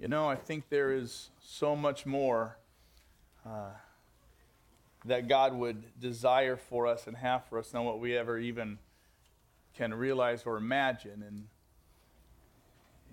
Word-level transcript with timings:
You 0.00 0.06
know, 0.06 0.28
I 0.28 0.36
think 0.36 0.68
there 0.68 0.92
is 0.92 1.30
so 1.40 1.74
much 1.74 2.06
more 2.06 2.56
uh, 3.44 3.70
that 5.04 5.26
God 5.26 5.54
would 5.54 5.82
desire 5.98 6.56
for 6.56 6.86
us 6.86 7.08
and 7.08 7.16
have 7.16 7.44
for 7.46 7.58
us 7.58 7.70
than 7.70 7.82
what 7.82 7.98
we 7.98 8.16
ever 8.16 8.38
even 8.38 8.78
can 9.76 9.92
realize 9.92 10.44
or 10.46 10.56
imagine. 10.56 11.24
And 11.26 11.48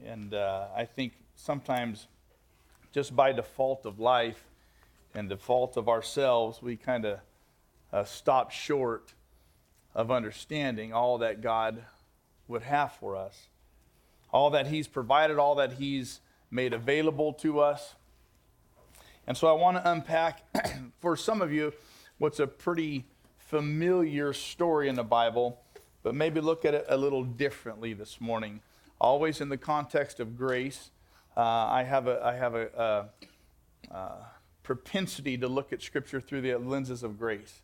and 0.05 0.33
uh, 0.35 0.67
I 0.75 0.85
think 0.85 1.13
sometimes, 1.35 2.05
just 2.91 3.15
by 3.15 3.31
default 3.31 3.87
of 3.87 3.99
life 3.99 4.43
and 5.15 5.27
default 5.27 5.77
of 5.77 5.89
ourselves, 5.89 6.61
we 6.61 6.75
kind 6.75 7.05
of 7.05 7.19
uh, 7.91 8.03
stop 8.03 8.51
short 8.51 9.15
of 9.95 10.11
understanding 10.11 10.93
all 10.93 11.17
that 11.17 11.41
God 11.41 11.83
would 12.47 12.61
have 12.61 12.91
for 12.93 13.15
us, 13.15 13.47
all 14.31 14.51
that 14.51 14.67
He's 14.67 14.87
provided, 14.87 15.39
all 15.39 15.55
that 15.55 15.73
He's 15.73 16.19
made 16.55 16.73
available 16.73 17.33
to 17.33 17.59
us. 17.59 17.95
And 19.27 19.35
so 19.35 19.47
I 19.47 19.51
want 19.51 19.77
to 19.77 19.91
unpack 19.91 20.43
for 21.01 21.17
some 21.17 21.41
of 21.41 21.51
you 21.51 21.73
what's 22.17 22.39
a 22.39 22.47
pretty 22.47 23.05
familiar 23.37 24.31
story 24.31 24.87
in 24.87 24.95
the 24.95 25.03
Bible, 25.03 25.59
but 26.01 26.15
maybe 26.15 26.39
look 26.39 26.63
at 26.63 26.73
it 26.73 26.85
a 26.87 26.95
little 26.95 27.25
differently 27.25 27.93
this 27.93 28.21
morning. 28.21 28.61
Always 29.01 29.41
in 29.41 29.49
the 29.49 29.57
context 29.57 30.21
of 30.21 30.37
grace. 30.37 30.91
Uh, 31.35 31.41
I 31.41 31.83
have 31.83 32.07
a, 32.07 32.23
I 32.23 32.33
have 32.35 32.55
a, 32.55 33.09
a, 33.91 33.93
a, 33.93 34.11
propensity 34.63 35.37
to 35.37 35.47
look 35.47 35.73
at 35.73 35.81
Scripture 35.81 36.21
through 36.21 36.41
the 36.41 36.55
lenses 36.55 37.03
of 37.03 37.19
grace. 37.19 37.61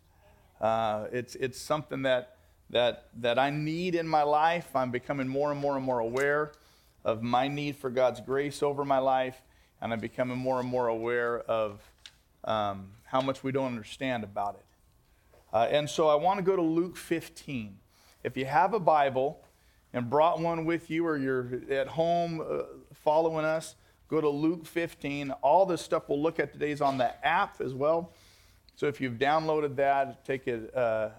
Uh, 0.59 1.05
it's, 1.11 1.35
it's 1.35 1.59
something 1.59 2.01
that, 2.03 2.35
that, 2.69 3.07
that 3.21 3.39
I 3.39 3.49
need 3.49 3.95
in 3.95 4.07
my 4.07 4.23
life. 4.23 4.75
I'm 4.75 4.91
becoming 4.91 5.27
more 5.27 5.51
and 5.51 5.59
more 5.59 5.77
and 5.77 5.85
more 5.85 5.99
aware 5.99 6.51
of 7.03 7.21
my 7.21 7.47
need 7.47 7.75
for 7.75 7.89
God's 7.89 8.21
grace 8.21 8.61
over 8.61 8.85
my 8.85 8.99
life, 8.99 9.41
and 9.81 9.91
I'm 9.91 9.99
becoming 9.99 10.37
more 10.37 10.59
and 10.59 10.67
more 10.67 10.87
aware 10.87 11.39
of 11.39 11.81
um, 12.43 12.91
how 13.03 13.21
much 13.21 13.43
we 13.43 13.51
don't 13.51 13.67
understand 13.67 14.23
about 14.23 14.55
it. 14.55 14.65
Uh, 15.53 15.67
and 15.69 15.89
so 15.89 16.07
I 16.07 16.15
want 16.15 16.37
to 16.37 16.43
go 16.43 16.55
to 16.55 16.61
Luke 16.61 16.95
15. 16.95 17.77
If 18.23 18.37
you 18.37 18.45
have 18.45 18.73
a 18.73 18.79
Bible 18.79 19.43
and 19.93 20.09
brought 20.09 20.39
one 20.39 20.65
with 20.65 20.89
you, 20.89 21.05
or 21.05 21.17
you're 21.17 21.61
at 21.69 21.87
home 21.87 22.39
uh, 22.39 22.63
following 22.93 23.45
us, 23.45 23.75
go 24.07 24.21
to 24.21 24.29
Luke 24.29 24.65
15. 24.65 25.31
All 25.41 25.65
this 25.65 25.81
stuff 25.81 26.07
we'll 26.07 26.21
look 26.21 26.39
at 26.39 26.53
today 26.53 26.71
is 26.71 26.81
on 26.81 26.97
the 26.97 27.25
app 27.25 27.59
as 27.59 27.73
well. 27.73 28.13
So 28.75 28.87
if 28.87 29.01
you've 29.01 29.15
downloaded 29.15 29.75
that, 29.75 30.23
take 30.25 30.47
uh, 30.47 30.79
uh 30.79 31.09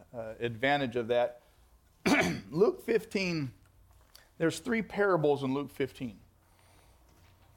advantage 0.41 0.97
of 0.97 1.09
that. 1.09 1.43
Luke 2.51 2.84
15, 2.84 3.53
there's 4.43 4.59
three 4.59 4.83
parables 4.83 5.45
in 5.45 5.55
Luke 5.55 5.71
15. 5.71 6.19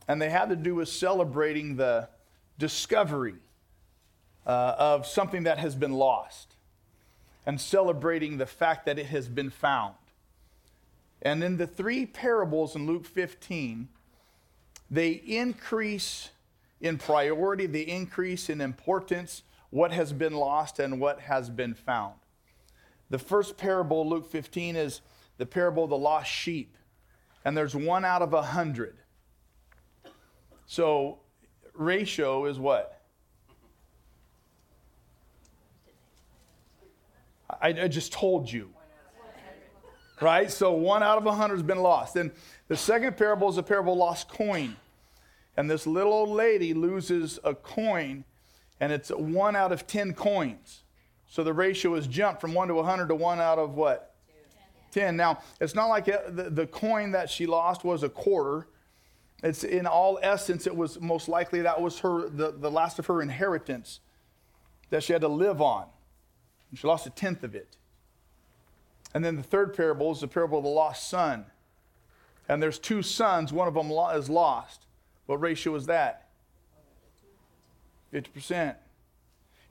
And 0.08 0.22
they 0.22 0.30
had 0.30 0.50
to 0.50 0.56
do 0.56 0.76
with 0.76 0.88
celebrating 0.88 1.78
the 1.78 2.10
discovery 2.60 3.38
uh, 4.46 4.76
of 4.78 5.08
something 5.08 5.46
that 5.46 5.58
has 5.58 5.74
been 5.74 5.94
lost 5.94 6.54
and 7.44 7.60
celebrating 7.60 8.38
the 8.38 8.46
fact 8.46 8.86
that 8.86 9.00
it 9.00 9.08
has 9.08 9.28
been 9.28 9.50
found. 9.50 9.96
And 11.24 11.44
in 11.44 11.58
the 11.58 11.66
three 11.66 12.06
parables 12.06 12.76
in 12.76 12.86
Luke 12.86 13.08
15, 13.08 13.88
they 14.92 15.10
increase 15.10 16.30
in 16.80 17.00
priority, 17.00 17.66
they 17.66 17.82
increase 17.82 18.48
in 18.48 18.62
importance 18.62 19.42
what 19.72 19.92
has 19.92 20.14
been 20.14 20.34
lost 20.34 20.78
and 20.78 21.00
what 21.00 21.22
has 21.22 21.50
been 21.50 21.74
found. 21.74 22.14
The 23.10 23.18
first 23.18 23.58
parable, 23.58 24.08
Luke 24.08 24.30
15, 24.30 24.76
is 24.76 25.02
the 25.38 25.46
parable 25.46 25.84
of 25.84 25.90
the 25.90 25.98
lost 25.98 26.30
sheep. 26.30 26.78
And 27.44 27.56
there's 27.56 27.76
one 27.76 28.06
out 28.06 28.22
of 28.22 28.34
a 28.34 28.42
hundred. 28.42 28.98
So 30.66 31.20
ratio 31.74 32.46
is 32.46 32.58
what? 32.58 33.02
I, 37.62 37.70
I 37.70 37.88
just 37.88 38.12
told 38.12 38.52
you. 38.52 38.70
Right? 40.22 40.50
So 40.50 40.72
one 40.72 41.04
out 41.04 41.18
of 41.18 41.26
a 41.26 41.34
hundred 41.34 41.56
has 41.56 41.64
been 41.64 41.82
lost. 41.82 42.16
And 42.16 42.32
the 42.68 42.78
second 42.78 43.18
parable 43.18 43.50
is 43.50 43.58
a 43.58 43.64
parable 43.64 43.94
of 43.94 44.00
lost 44.00 44.30
coin. 44.30 44.76
And 45.58 45.70
this 45.70 45.86
little 45.88 46.14
old 46.14 46.30
lady 46.30 46.74
loses 46.74 47.40
a 47.44 47.56
coin, 47.56 48.26
and 48.80 48.92
it's 48.92 49.10
one 49.10 49.56
out 49.56 49.72
of 49.72 49.88
10 49.88 50.14
coins. 50.14 50.84
So 51.28 51.44
the 51.44 51.54
ratio 51.54 51.96
has 51.96 52.08
jumped 52.08 52.42
from 52.42 52.54
1 52.54 52.68
to 52.70 52.74
a 52.74 52.78
100 52.78 53.08
to 53.08 53.16
1 53.16 53.40
out 53.40 53.60
of 53.60 53.76
what? 53.76 54.15
10. 54.96 55.18
Now, 55.18 55.40
it's 55.60 55.76
not 55.76 55.88
like 55.88 56.06
the, 56.06 56.68
coin 56.72 57.12
that 57.12 57.30
she 57.30 57.46
lost 57.46 57.84
was 57.84 58.02
a 58.02 58.10
quarter. 58.10 58.68
It's 59.44 59.66
in 59.66 59.86
all 59.86 60.18
essence, 60.22 60.66
it 60.66 60.76
was 60.76 61.02
most 61.02 61.28
likely 61.28 61.62
that 61.62 61.82
was 61.82 62.00
her 62.00 62.30
the, 62.30 62.52
the 62.52 62.72
last 62.72 62.98
of 62.98 63.06
her 63.08 63.22
inheritance 63.22 64.00
that 64.92 65.04
she 65.04 65.12
had 65.12 65.22
to 65.22 65.28
live 65.28 65.62
on. 65.62 65.88
And 66.70 66.80
she 66.80 66.88
lost 66.88 67.06
a 67.06 67.10
tenth 67.10 67.44
of 67.44 67.56
it. 67.56 67.76
And 69.14 69.24
then 69.24 69.36
the 69.36 69.44
third 69.44 69.76
parable 69.76 70.14
is 70.14 70.22
the 70.22 70.28
parable 70.30 70.60
of 70.60 70.64
the 70.64 70.70
lost 70.70 71.10
son. 71.10 71.46
And 72.48 72.64
there's 72.64 72.80
two 72.80 73.02
sons, 73.02 73.52
one 73.52 73.68
of 73.68 73.74
them 73.74 73.92
is 74.18 74.30
lost. 74.30 74.86
What 75.26 75.42
ratio 75.42 75.76
is 75.76 75.88
that? 75.88 76.30
50%. 78.14 78.76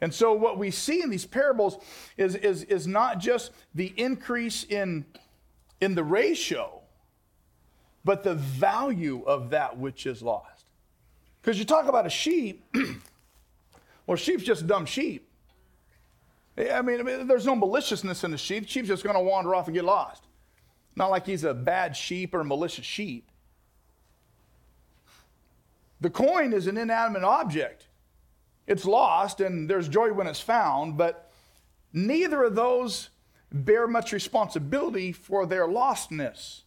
And 0.01 0.13
so, 0.13 0.33
what 0.33 0.59
we 0.59 0.71
see 0.71 1.03
in 1.03 1.11
these 1.11 1.25
parables 1.25 1.79
is, 2.17 2.35
is, 2.35 2.65
is 2.65 2.87
not 2.87 3.19
just 3.19 3.53
the 3.75 3.93
increase 3.97 4.65
in, 4.65 5.05
in 5.81 5.95
the 5.95 6.05
ratio, 6.05 6.81
but 8.05 8.23
the 8.23 8.35
value 8.35 9.23
of 9.25 9.51
that 9.51 9.79
which 9.79 10.07
is 10.07 10.23
lost. 10.23 10.67
Because 11.41 11.59
you 11.59 11.65
talk 11.65 11.87
about 11.87 12.07
a 12.07 12.11
sheep, 12.11 12.65
well, 14.07 14.17
sheep's 14.17 14.45
just 14.45 14.67
dumb 14.67 14.87
sheep. 14.87 15.29
I 16.57 16.83
mean, 16.83 17.01
I 17.01 17.03
mean, 17.03 17.27
there's 17.27 17.47
no 17.47 17.57
maliciousness 17.57 18.25
in 18.25 18.31
the 18.31 18.39
sheep. 18.39 18.65
The 18.65 18.69
sheep's 18.69 18.89
just 18.89 19.03
going 19.03 19.17
to 19.17 19.23
wander 19.23 19.55
off 19.55 19.67
and 19.67 19.75
get 19.75 19.85
lost. 19.85 20.25
Not 20.97 21.11
like 21.11 21.27
he's 21.27 21.45
a 21.45 21.53
bad 21.53 21.97
sheep 21.97 22.35
or 22.35 22.45
malicious 22.45 22.85
sheep. 22.85 23.29
The 26.01 26.11
coin 26.11 26.53
is 26.53 26.67
an 26.67 26.77
inanimate 26.77 27.25
object. 27.25 27.89
It's 28.67 28.85
lost, 28.85 29.41
and 29.41 29.69
there's 29.69 29.89
joy 29.89 30.13
when 30.13 30.27
it's 30.27 30.41
found, 30.41 30.97
but 30.97 31.31
neither 31.93 32.43
of 32.45 32.55
those 32.55 33.11
bear 33.53 33.87
much 33.87 34.13
responsibility 34.13 35.13
for 35.13 35.47
their 35.47 35.67
lostness. 35.67 36.63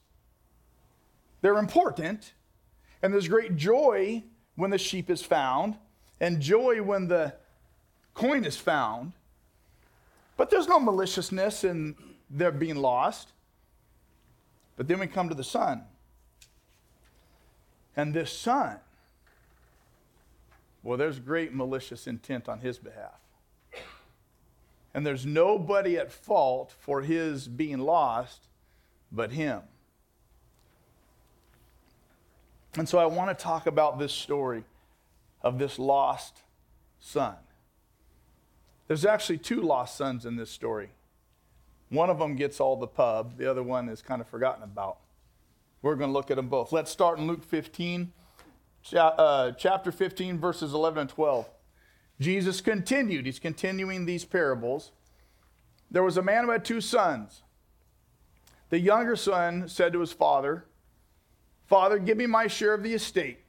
They're 1.41 1.57
important, 1.57 2.33
and 3.01 3.13
there's 3.13 3.27
great 3.27 3.55
joy 3.55 4.23
when 4.55 4.69
the 4.71 4.77
sheep 4.77 5.09
is 5.09 5.21
found, 5.21 5.77
and 6.19 6.41
joy 6.41 6.81
when 6.81 7.07
the 7.07 7.35
coin 8.13 8.45
is 8.45 8.57
found. 8.57 9.13
But 10.35 10.49
there's 10.49 10.67
no 10.67 10.79
maliciousness 10.79 11.63
in 11.63 11.95
their 12.29 12.51
being 12.51 12.75
lost. 12.75 13.31
But 14.75 14.87
then 14.87 14.99
we 14.99 15.07
come 15.07 15.29
to 15.29 15.35
the 15.35 15.43
son. 15.43 15.83
And 17.95 18.13
this 18.13 18.31
son, 18.31 18.77
well, 20.87 20.97
there's 20.97 21.19
great 21.19 21.53
malicious 21.53 22.07
intent 22.07 22.47
on 22.47 22.61
his 22.61 22.77
behalf. 22.77 23.19
And 24.93 25.05
there's 25.05 25.25
nobody 25.25 25.97
at 25.97 26.13
fault 26.13 26.73
for 26.79 27.01
his 27.01 27.49
being 27.49 27.79
lost 27.79 28.47
but 29.11 29.33
him. 29.33 29.63
And 32.77 32.87
so 32.87 32.99
I 32.99 33.05
want 33.05 33.37
to 33.37 33.43
talk 33.43 33.67
about 33.67 33.99
this 33.99 34.13
story 34.13 34.63
of 35.41 35.59
this 35.59 35.77
lost 35.77 36.43
son. 36.99 37.35
There's 38.87 39.03
actually 39.03 39.39
two 39.39 39.59
lost 39.59 39.97
sons 39.97 40.25
in 40.25 40.37
this 40.37 40.49
story. 40.49 40.91
One 41.89 42.09
of 42.09 42.17
them 42.17 42.37
gets 42.37 42.61
all 42.61 42.77
the 42.77 42.87
pub, 42.87 43.37
the 43.37 43.51
other 43.51 43.61
one 43.61 43.89
is 43.89 44.01
kind 44.01 44.21
of 44.21 44.27
forgotten 44.29 44.63
about. 44.63 44.99
We're 45.81 45.95
going 45.95 46.11
to 46.11 46.13
look 46.13 46.31
at 46.31 46.37
them 46.37 46.47
both. 46.47 46.71
Let's 46.71 46.91
start 46.91 47.19
in 47.19 47.27
Luke 47.27 47.44
15, 47.44 48.13
uh, 48.94 49.51
chapter 49.57 49.92
15, 49.92 50.39
verses 50.39 50.74
11 50.74 51.01
and 51.01 51.10
12. 51.10 51.50
Jesus 52.19 52.62
continued, 52.62 53.25
he's 53.25 53.39
continuing 53.39 54.06
these 54.06 54.25
parables. 54.25 54.92
There 55.92 56.04
was 56.04 56.18
a 56.18 56.22
man 56.22 56.45
who 56.45 56.51
had 56.51 56.66
two 56.66 56.81
sons. 56.81 57.44
The 58.69 58.80
younger 58.80 59.16
son 59.16 59.69
said 59.69 59.94
to 59.94 60.00
his 60.00 60.12
father, 60.12 60.66
Father, 61.68 62.00
give 62.00 62.18
me 62.18 62.25
my 62.25 62.48
share 62.48 62.74
of 62.74 62.84
the 62.84 62.94
estate. 62.94 63.39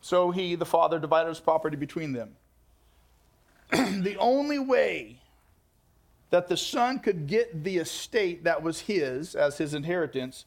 So 0.00 0.30
he, 0.30 0.54
the 0.54 0.66
father, 0.66 0.98
divided 0.98 1.30
his 1.30 1.40
property 1.40 1.76
between 1.76 2.12
them. 2.12 2.36
the 3.70 4.16
only 4.18 4.58
way 4.58 5.18
that 6.30 6.48
the 6.48 6.56
son 6.56 6.98
could 6.98 7.26
get 7.26 7.64
the 7.64 7.78
estate 7.78 8.44
that 8.44 8.62
was 8.62 8.80
his 8.80 9.34
as 9.34 9.58
his 9.58 9.72
inheritance 9.72 10.44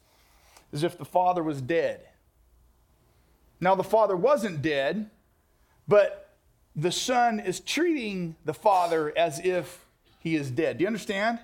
is 0.71 0.83
if 0.83 0.97
the 0.97 1.05
father 1.05 1.41
was 1.41 1.61
dead. 1.61 2.01
Now, 3.59 3.75
the 3.75 3.83
father 3.83 4.15
wasn't 4.15 4.61
dead, 4.61 5.09
but 5.87 6.35
the 6.75 6.91
son 6.91 7.39
is 7.39 7.59
treating 7.59 8.35
the 8.45 8.53
father 8.53 9.11
as 9.17 9.39
if 9.39 9.85
he 10.19 10.35
is 10.35 10.51
dead. 10.51 10.77
Do 10.77 10.83
you 10.83 10.87
understand? 10.87 11.39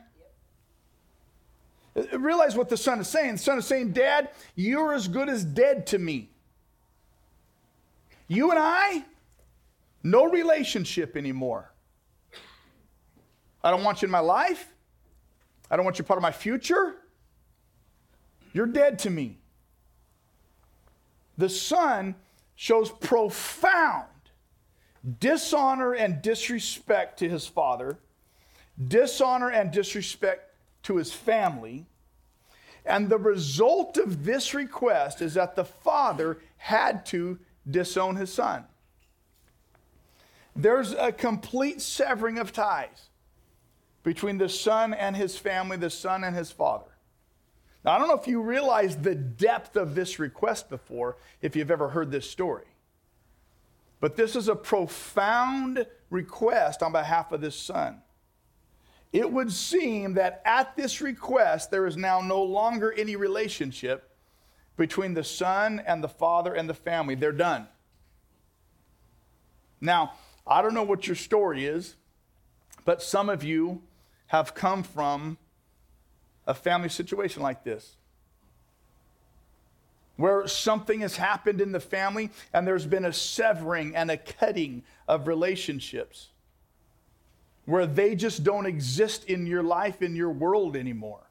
Realize 2.12 2.56
what 2.56 2.70
the 2.70 2.78
son 2.78 3.00
is 3.00 3.08
saying. 3.08 3.34
The 3.34 3.38
son 3.40 3.58
is 3.58 3.66
saying, 3.66 3.92
Dad, 3.92 4.30
you're 4.56 4.94
as 4.94 5.08
good 5.08 5.30
as 5.30 5.44
dead 5.44 5.88
to 5.88 6.00
me. 6.00 6.30
You 8.28 8.52
and 8.52 8.60
I, 8.60 9.06
no 10.04 10.26
relationship 10.26 11.16
anymore. 11.16 11.72
I 13.64 13.72
don't 13.72 13.84
want 13.84 14.02
you 14.02 14.08
in 14.08 14.12
my 14.12 14.20
life. 14.20 14.74
I 15.70 15.76
don't 15.76 15.86
want 15.86 15.98
you 15.98 16.04
part 16.04 16.18
of 16.18 16.22
my 16.22 16.32
future. 16.32 16.96
You're 18.54 18.68
dead 18.68 19.00
to 19.00 19.10
me. 19.10 19.38
The 21.38 21.50
son 21.50 22.16
shows 22.56 22.92
profound 22.92 24.08
dishonor 25.20 25.94
and 25.94 26.22
disrespect 26.22 27.20
to 27.20 27.30
his 27.30 27.48
father, 27.48 28.00
dishonor 28.88 29.50
and 29.50 29.72
disrespect 29.72 30.56
to 30.84 30.98
his 30.98 31.12
family. 31.12 31.86
And 32.86 33.10
the 33.10 33.18
result 33.18 33.98
of 33.98 34.26
this 34.26 34.54
request 34.54 35.22
is 35.22 35.34
that 35.34 35.56
the 35.56 35.66
father 35.66 36.40
had 36.58 37.06
to 37.08 37.40
disown 37.70 38.16
his 38.16 38.34
son. 38.34 38.66
There's 40.56 40.94
a 40.94 41.12
complete 41.12 41.82
severing 41.82 42.38
of 42.38 42.54
ties 42.54 43.10
between 44.04 44.38
the 44.38 44.50
son 44.50 44.94
and 44.94 45.16
his 45.16 45.38
family, 45.38 45.78
the 45.78 45.90
son 45.90 46.24
and 46.24 46.36
his 46.36 46.52
father. 46.52 46.93
Now, 47.84 47.94
I 47.94 47.98
don't 47.98 48.08
know 48.08 48.18
if 48.18 48.28
you 48.28 48.42
realize 48.42 48.96
the 48.96 49.16
depth 49.16 49.76
of 49.76 49.96
this 49.96 50.20
request 50.20 50.70
before, 50.70 51.18
if 51.42 51.56
you've 51.56 51.72
ever 51.72 51.90
heard 51.90 52.12
this 52.12 52.30
story. 52.30 52.66
But 54.00 54.16
this 54.16 54.36
is 54.36 54.48
a 54.48 54.56
profound 54.56 55.86
request 56.10 56.82
on 56.84 56.92
behalf 56.92 57.32
of 57.32 57.42
this 57.42 57.56
son. 57.56 58.02
It 59.12 59.32
would 59.32 59.52
seem 59.52 60.14
that 60.16 60.42
at 60.46 60.76
this 60.76 61.02
request, 61.02 61.72
there 61.72 61.86
is 61.86 61.96
now 61.96 62.20
no 62.22 62.42
longer 62.42 62.92
any 62.98 63.16
relationship 63.16 64.10
between 64.76 65.14
the 65.14 65.24
son 65.24 65.82
and 65.86 66.04
the 66.04 66.10
father 66.10 66.54
and 66.54 66.68
the 66.68 66.74
family. 66.74 67.16
They're 67.16 67.32
done. 67.32 67.68
Now, 69.80 70.14
I 70.48 70.62
don't 70.62 70.74
know 70.74 70.84
what 70.84 71.06
your 71.06 71.16
story 71.16 71.66
is, 71.66 71.96
but 72.86 73.02
some 73.02 73.30
of 73.30 73.44
you 73.44 73.84
have 74.28 74.56
come 74.56 74.82
from 74.84 75.38
a 76.46 76.54
family 76.54 76.90
situation 76.90 77.42
like 77.42 77.64
this 77.64 77.96
where 80.16 80.48
something 80.48 81.02
has 81.02 81.18
happened 81.18 81.60
in 81.60 81.72
the 81.72 81.80
family 81.80 82.30
and 82.54 82.68
there's 82.68 82.86
been 82.86 83.06
a 83.06 83.14
severing 83.14 83.96
and 83.96 84.12
a 84.12 84.18
cutting 84.18 84.84
of 85.08 85.28
relationships, 85.28 86.30
where 87.66 87.86
they 87.86 88.16
just 88.16 88.44
don't 88.44 88.66
exist 88.66 89.26
in 89.26 89.48
your 89.48 89.64
life, 89.64 90.02
in 90.02 90.16
your 90.16 90.30
world 90.30 90.76
anymore. 90.76 91.22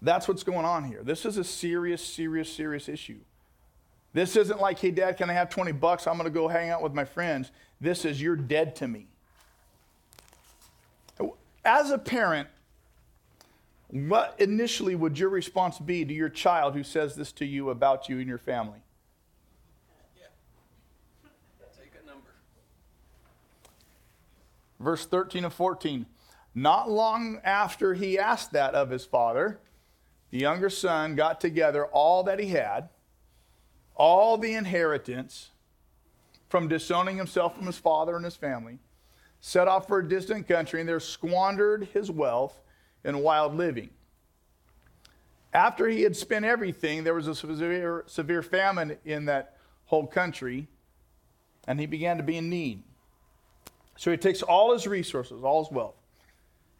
That's 0.00 0.28
what's 0.28 0.42
going 0.42 0.66
on 0.66 0.84
here. 0.84 1.02
This 1.02 1.24
is 1.24 1.38
a 1.38 1.44
serious, 1.44 2.04
serious, 2.04 2.52
serious 2.52 2.88
issue. 2.88 3.20
This 4.12 4.36
isn't 4.36 4.60
like, 4.60 4.78
hey, 4.78 4.92
dad, 4.92 5.16
can 5.16 5.28
I 5.28 5.32
have 5.32 5.50
20 5.50 5.72
bucks? 5.72 6.06
I'm 6.06 6.14
going 6.14 6.24
to 6.24 6.30
go 6.30 6.46
hang 6.46 6.70
out 6.70 6.82
with 6.82 6.94
my 6.94 7.04
friends. 7.04 7.50
This 7.80 8.04
is, 8.04 8.22
you're 8.22 8.36
dead 8.36 8.76
to 8.76 8.86
me. 8.86 9.08
As 11.64 11.90
a 11.90 11.98
parent, 11.98 12.48
what 13.94 14.34
initially 14.40 14.96
would 14.96 15.20
your 15.20 15.28
response 15.28 15.78
be 15.78 16.04
to 16.04 16.12
your 16.12 16.28
child 16.28 16.74
who 16.74 16.82
says 16.82 17.14
this 17.14 17.30
to 17.30 17.44
you 17.44 17.70
about 17.70 18.08
you 18.08 18.18
and 18.18 18.26
your 18.26 18.38
family? 18.38 18.80
Yeah. 20.16 20.26
Take 21.78 21.92
a 22.02 22.04
number. 22.04 22.30
Verse 24.80 25.06
13 25.06 25.44
and 25.44 25.52
14. 25.52 26.06
Not 26.56 26.90
long 26.90 27.40
after 27.44 27.94
he 27.94 28.18
asked 28.18 28.50
that 28.52 28.74
of 28.74 28.90
his 28.90 29.04
father, 29.04 29.60
the 30.32 30.38
younger 30.38 30.70
son 30.70 31.14
got 31.14 31.40
together 31.40 31.86
all 31.86 32.24
that 32.24 32.40
he 32.40 32.48
had, 32.48 32.88
all 33.94 34.36
the 34.36 34.54
inheritance 34.54 35.50
from 36.48 36.66
disowning 36.66 37.16
himself 37.16 37.56
from 37.56 37.66
his 37.66 37.78
father 37.78 38.16
and 38.16 38.24
his 38.24 38.34
family, 38.34 38.80
set 39.40 39.68
off 39.68 39.86
for 39.86 40.00
a 40.00 40.08
distant 40.08 40.48
country, 40.48 40.80
and 40.80 40.88
there 40.88 40.98
squandered 40.98 41.86
his 41.92 42.10
wealth 42.10 42.60
and 43.04 43.22
wild 43.22 43.54
living. 43.54 43.90
After 45.52 45.88
he 45.88 46.02
had 46.02 46.16
spent 46.16 46.44
everything, 46.44 47.04
there 47.04 47.14
was 47.14 47.28
a 47.28 47.34
severe, 47.34 48.02
severe 48.06 48.42
famine 48.42 48.96
in 49.04 49.26
that 49.26 49.56
whole 49.86 50.06
country, 50.06 50.66
and 51.68 51.78
he 51.78 51.86
began 51.86 52.16
to 52.16 52.22
be 52.22 52.36
in 52.36 52.50
need. 52.50 52.82
So 53.96 54.10
he 54.10 54.16
takes 54.16 54.42
all 54.42 54.72
his 54.72 54.86
resources, 54.86 55.44
all 55.44 55.64
his 55.64 55.72
wealth, 55.72 55.94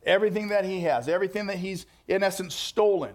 everything 0.05 0.49
that 0.49 0.65
he 0.65 0.81
has, 0.81 1.09
everything 1.09 1.47
that 1.47 1.59
he's, 1.59 1.87
in 2.09 2.25
essence, 2.25 2.55
stolen 2.55 3.15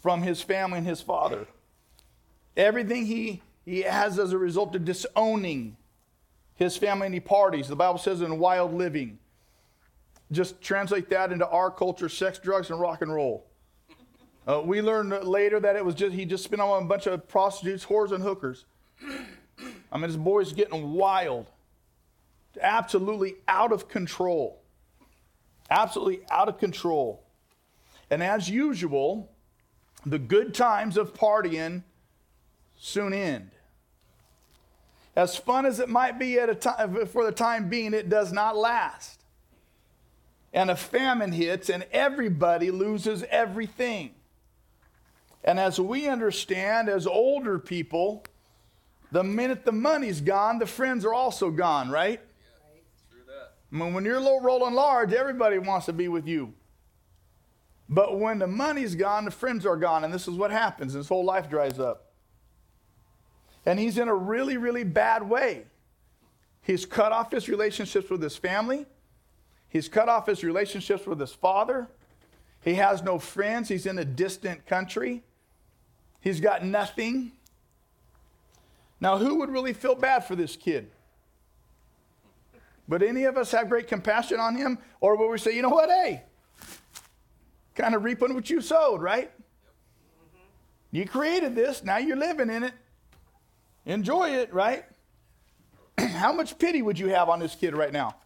from 0.00 0.22
his 0.22 0.42
family 0.42 0.78
and 0.78 0.86
his 0.86 1.00
father, 1.00 1.46
everything 2.56 3.06
he, 3.06 3.40
he 3.64 3.82
has 3.82 4.18
as 4.18 4.32
a 4.32 4.38
result 4.38 4.74
of 4.74 4.84
disowning 4.84 5.76
his 6.56 6.76
family 6.76 7.06
and 7.06 7.14
he 7.14 7.20
parties. 7.20 7.68
The 7.68 7.76
Bible 7.76 7.98
says 7.98 8.20
in 8.20 8.38
wild 8.38 8.74
living. 8.74 9.18
Just 10.30 10.60
translate 10.60 11.08
that 11.10 11.32
into 11.32 11.48
our 11.48 11.70
culture 11.70 12.08
sex, 12.08 12.38
drugs, 12.38 12.70
and 12.70 12.78
rock 12.78 13.02
and 13.02 13.12
roll. 13.12 13.46
Uh, 14.46 14.62
we 14.62 14.80
learned 14.80 15.24
later 15.24 15.60
that 15.60 15.76
it 15.76 15.84
was 15.84 15.94
just, 15.94 16.14
he 16.14 16.24
just 16.24 16.44
spent 16.44 16.60
on 16.60 16.82
a 16.82 16.86
bunch 16.86 17.06
of 17.06 17.28
prostitutes, 17.28 17.84
whores, 17.84 18.12
and 18.12 18.22
hookers. 18.22 18.64
I 19.92 19.98
mean, 19.98 20.08
this 20.08 20.16
boy's 20.16 20.52
getting 20.52 20.92
wild, 20.92 21.50
absolutely 22.60 23.36
out 23.46 23.72
of 23.72 23.88
control. 23.88 24.62
Absolutely 25.70 26.20
out 26.30 26.48
of 26.48 26.58
control. 26.58 27.22
And 28.10 28.22
as 28.22 28.48
usual, 28.48 29.30
the 30.06 30.18
good 30.18 30.54
times 30.54 30.96
of 30.96 31.12
partying 31.12 31.82
soon 32.76 33.12
end. 33.12 33.50
As 35.14 35.36
fun 35.36 35.66
as 35.66 35.80
it 35.80 35.88
might 35.88 36.18
be 36.18 36.38
at 36.38 36.48
a 36.48 36.54
time, 36.54 37.06
for 37.06 37.24
the 37.24 37.32
time 37.32 37.68
being, 37.68 37.92
it 37.92 38.08
does 38.08 38.32
not 38.32 38.56
last 38.56 39.17
and 40.52 40.70
a 40.70 40.76
famine 40.76 41.32
hits, 41.32 41.68
and 41.68 41.84
everybody 41.92 42.70
loses 42.70 43.24
everything. 43.30 44.14
And 45.44 45.60
as 45.60 45.78
we 45.78 46.08
understand, 46.08 46.88
as 46.88 47.06
older 47.06 47.58
people, 47.58 48.24
the 49.12 49.22
minute 49.22 49.64
the 49.64 49.72
money's 49.72 50.20
gone, 50.20 50.58
the 50.58 50.66
friends 50.66 51.04
are 51.04 51.14
also 51.14 51.50
gone, 51.50 51.90
right? 51.90 52.20
I 53.70 53.76
mean, 53.76 53.92
when 53.92 54.04
you're 54.04 54.20
low 54.20 54.40
rolling 54.40 54.74
large, 54.74 55.12
everybody 55.12 55.58
wants 55.58 55.86
to 55.86 55.92
be 55.92 56.08
with 56.08 56.26
you. 56.26 56.54
But 57.88 58.18
when 58.18 58.38
the 58.38 58.46
money's 58.46 58.94
gone, 58.94 59.24
the 59.24 59.30
friends 59.30 59.64
are 59.64 59.76
gone, 59.76 60.04
and 60.04 60.12
this 60.12 60.28
is 60.28 60.34
what 60.34 60.50
happens. 60.50 60.92
His 60.92 61.08
whole 61.08 61.24
life 61.24 61.48
dries 61.48 61.78
up. 61.78 62.12
And 63.64 63.78
he's 63.78 63.98
in 63.98 64.08
a 64.08 64.14
really, 64.14 64.56
really 64.56 64.84
bad 64.84 65.28
way. 65.28 65.64
He's 66.62 66.84
cut 66.84 67.12
off 67.12 67.32
his 67.32 67.48
relationships 67.48 68.10
with 68.10 68.22
his 68.22 68.36
family. 68.36 68.86
He's 69.68 69.88
cut 69.88 70.08
off 70.08 70.26
his 70.26 70.42
relationships 70.42 71.06
with 71.06 71.20
his 71.20 71.32
father. 71.32 71.88
He 72.60 72.74
has 72.74 73.02
no 73.02 73.18
friends. 73.18 73.68
He's 73.68 73.86
in 73.86 73.98
a 73.98 74.04
distant 74.04 74.66
country. 74.66 75.22
He's 76.20 76.40
got 76.40 76.64
nothing. 76.64 77.32
Now, 79.00 79.18
who 79.18 79.36
would 79.36 79.50
really 79.50 79.72
feel 79.72 79.94
bad 79.94 80.24
for 80.24 80.34
this 80.34 80.56
kid? 80.56 80.90
Would 82.88 83.02
any 83.02 83.24
of 83.24 83.36
us 83.36 83.50
have 83.52 83.68
great 83.68 83.86
compassion 83.86 84.40
on 84.40 84.56
him? 84.56 84.78
Or 85.00 85.16
would 85.16 85.28
we 85.28 85.38
say, 85.38 85.54
you 85.54 85.62
know 85.62 85.68
what, 85.68 85.90
hey, 85.90 86.22
kind 87.74 87.94
of 87.94 88.02
reaping 88.02 88.34
what 88.34 88.48
you 88.48 88.60
sowed, 88.60 89.02
right? 89.02 89.30
You 90.90 91.06
created 91.06 91.54
this, 91.54 91.84
now 91.84 91.98
you're 91.98 92.16
living 92.16 92.48
in 92.48 92.64
it. 92.64 92.72
Enjoy 93.84 94.30
it, 94.30 94.52
right? 94.52 94.84
How 95.98 96.32
much 96.32 96.58
pity 96.58 96.80
would 96.80 96.98
you 96.98 97.08
have 97.08 97.28
on 97.28 97.40
this 97.40 97.54
kid 97.54 97.76
right 97.76 97.92
now? 97.92 98.16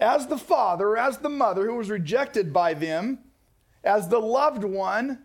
As 0.00 0.26
the 0.26 0.38
father, 0.38 0.96
as 0.96 1.18
the 1.18 1.28
mother 1.28 1.66
who 1.66 1.76
was 1.76 1.90
rejected 1.90 2.52
by 2.52 2.74
them, 2.74 3.18
as 3.82 4.08
the 4.08 4.18
loved 4.18 4.64
one 4.64 5.18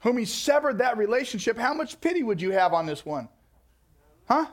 whom 0.00 0.16
he 0.16 0.24
severed 0.24 0.78
that 0.78 0.96
relationship, 0.96 1.58
how 1.58 1.74
much 1.74 2.00
pity 2.00 2.22
would 2.22 2.40
you 2.40 2.50
have 2.50 2.72
on 2.72 2.86
this 2.86 3.04
one? 3.04 3.28
Huh? 4.26 4.46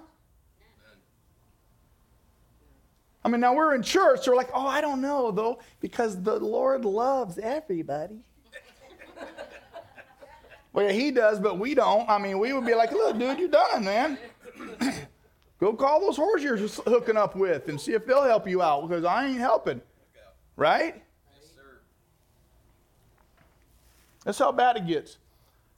I 3.24 3.30
mean, 3.30 3.42
now 3.42 3.54
we're 3.56 3.76
in 3.76 3.84
church, 3.84 4.24
so 4.24 4.32
we're 4.32 4.38
like, 4.38 4.52
oh, 4.54 4.68
I 4.68 4.80
don't 4.80 5.02
know, 5.02 5.32
though, 5.32 5.60
because 5.80 6.22
the 6.22 6.40
Lord 6.40 6.86
loves 6.86 7.38
everybody. 7.38 8.20
well, 10.74 10.86
yeah, 10.86 10.92
he 10.92 11.12
does, 11.12 11.40
but 11.40 11.60
we 11.60 11.76
don't. 11.76 12.10
I 12.10 12.20
mean, 12.20 12.40
we 12.40 12.54
would 12.54 12.66
be 12.66 12.74
like, 12.74 12.92
look, 12.92 13.18
dude, 13.18 13.40
you're 13.40 13.50
done, 13.50 13.84
man. 13.84 14.18
Go 15.60 15.74
call 15.74 16.02
those 16.02 16.18
whores 16.18 16.42
you're 16.42 16.58
hooking 16.58 17.18
up 17.18 17.36
with 17.36 17.68
and 17.68 17.82
see 17.82 17.94
if 17.94 18.06
they'll 18.06 18.24
help 18.24 18.48
you 18.48 18.62
out 18.62 18.88
because 18.88 19.04
I 19.04 19.28
ain't 19.28 19.40
helping. 19.40 19.82
Right? 20.56 21.04
That's 24.24 24.40
how 24.40 24.52
bad 24.52 24.78
it 24.78 24.86
gets. 24.86 25.18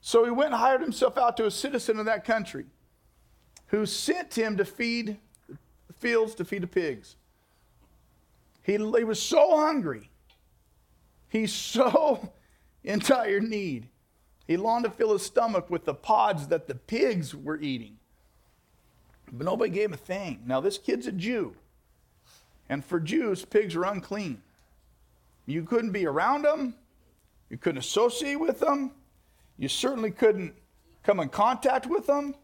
So 0.01 0.25
he 0.25 0.31
went 0.31 0.51
and 0.51 0.59
hired 0.59 0.81
himself 0.81 1.17
out 1.17 1.38
to 1.38 1.45
a 1.45 1.51
citizen 1.51 2.00
of 2.00 2.05
that 2.05 2.25
country 2.25 2.65
who 3.67 3.86
sent 3.86 4.33
him 4.38 4.57
to 4.57 4.65
feed 4.65 5.17
the 5.48 5.93
fields, 5.93 6.36
to 6.36 6.45
feed 6.45 6.63
the 6.63 6.67
pigs. 6.67 7.15
He, 8.63 8.74
he 8.74 9.03
was 9.03 9.21
so 9.21 9.57
hungry. 9.57 10.09
He's 11.27 11.53
so 11.53 12.31
in 12.83 13.00
dire 13.00 13.39
need. 13.39 13.89
He 14.48 14.57
longed 14.57 14.86
to 14.86 14.91
fill 14.91 15.13
his 15.13 15.21
stomach 15.21 15.69
with 15.69 15.86
the 15.86 15.93
pods 15.93 16.48
that 16.48 16.67
the 16.67 16.75
pigs 16.75 17.36
were 17.36 17.59
eating. 17.59 17.99
But 19.31 19.45
nobody 19.45 19.71
gave 19.71 19.89
him 19.89 19.93
a 19.93 19.98
thing. 19.98 20.41
Now, 20.45 20.59
this 20.59 20.77
kid's 20.77 21.07
a 21.07 21.12
Jew. 21.12 21.55
And 22.69 22.83
for 22.83 23.00
Jews, 23.00 23.45
pigs 23.45 23.75
are 23.75 23.86
unclean. 23.86 24.41
You 25.45 25.63
couldn't 25.63 25.91
be 25.91 26.05
around 26.05 26.43
them, 26.43 26.75
you 27.50 27.57
couldn't 27.57 27.79
associate 27.79 28.39
with 28.39 28.59
them, 28.59 28.91
you 29.57 29.67
certainly 29.67 30.12
couldn't 30.12 30.53
come 31.03 31.19
in 31.19 31.29
contact 31.29 31.88
with 31.88 32.05
them. 32.05 32.36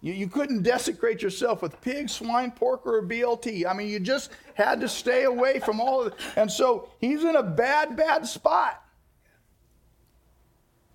You, 0.00 0.12
you 0.12 0.28
couldn't 0.28 0.62
desecrate 0.62 1.22
yourself 1.22 1.62
with 1.62 1.80
pig, 1.80 2.08
swine, 2.08 2.50
pork, 2.50 2.86
or 2.86 2.98
a 2.98 3.02
BLT. 3.02 3.66
I 3.66 3.72
mean, 3.72 3.88
you 3.88 4.00
just 4.00 4.30
had 4.54 4.80
to 4.80 4.88
stay 4.88 5.24
away 5.24 5.60
from 5.60 5.80
all 5.80 6.02
of 6.02 6.08
it. 6.08 6.14
And 6.36 6.50
so 6.50 6.88
he's 7.00 7.24
in 7.24 7.36
a 7.36 7.42
bad, 7.42 7.96
bad 7.96 8.26
spot. 8.26 8.82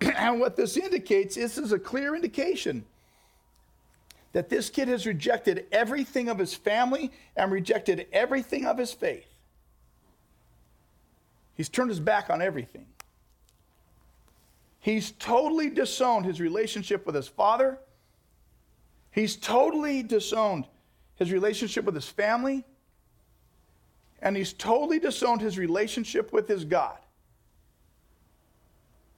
and 0.00 0.40
what 0.40 0.56
this 0.56 0.76
indicates, 0.76 1.34
this 1.34 1.58
is 1.58 1.72
a 1.72 1.78
clear 1.78 2.14
indication 2.14 2.84
that 4.32 4.48
this 4.48 4.70
kid 4.70 4.88
has 4.88 5.06
rejected 5.06 5.66
everything 5.72 6.28
of 6.28 6.38
his 6.38 6.54
family 6.54 7.10
and 7.36 7.50
rejected 7.50 8.06
everything 8.12 8.66
of 8.66 8.78
his 8.78 8.92
faith. 8.92 9.26
He's 11.54 11.68
turned 11.68 11.90
his 11.90 12.00
back 12.00 12.30
on 12.30 12.40
everything. 12.40 12.86
He's 14.80 15.10
totally 15.12 15.70
disowned 15.70 16.24
his 16.24 16.40
relationship 16.40 17.04
with 17.04 17.14
his 17.14 17.28
father 17.28 17.78
He's 19.18 19.34
totally 19.34 20.04
disowned 20.04 20.66
his 21.16 21.32
relationship 21.32 21.84
with 21.84 21.96
his 21.96 22.08
family, 22.08 22.64
and 24.22 24.36
he's 24.36 24.52
totally 24.52 25.00
disowned 25.00 25.40
his 25.40 25.58
relationship 25.58 26.32
with 26.32 26.46
his 26.46 26.64
God. 26.64 26.98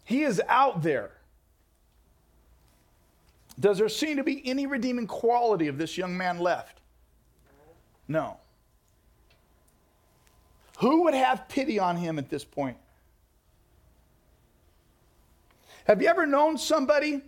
He 0.04 0.22
is 0.22 0.40
out 0.48 0.82
there. 0.82 1.10
Does 3.60 3.76
there 3.76 3.90
seem 3.90 4.16
to 4.16 4.24
be 4.24 4.42
any 4.48 4.66
redeeming 4.66 5.06
quality 5.06 5.68
of 5.68 5.76
this 5.76 5.98
young 5.98 6.16
man 6.16 6.38
left? 6.38 6.80
No. 8.08 8.38
Who 10.78 11.02
would 11.02 11.14
have 11.14 11.46
pity 11.46 11.78
on 11.78 11.96
him 11.96 12.18
at 12.18 12.30
this 12.30 12.42
point? 12.42 12.78
Have 15.84 16.00
you 16.00 16.08
ever 16.08 16.24
known 16.24 16.56
somebody 16.56 17.20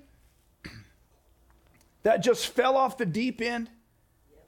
that 2.03 2.19
just 2.19 2.47
fell 2.49 2.77
off 2.77 2.97
the 2.97 3.07
deep 3.07 3.43
end 3.43 3.69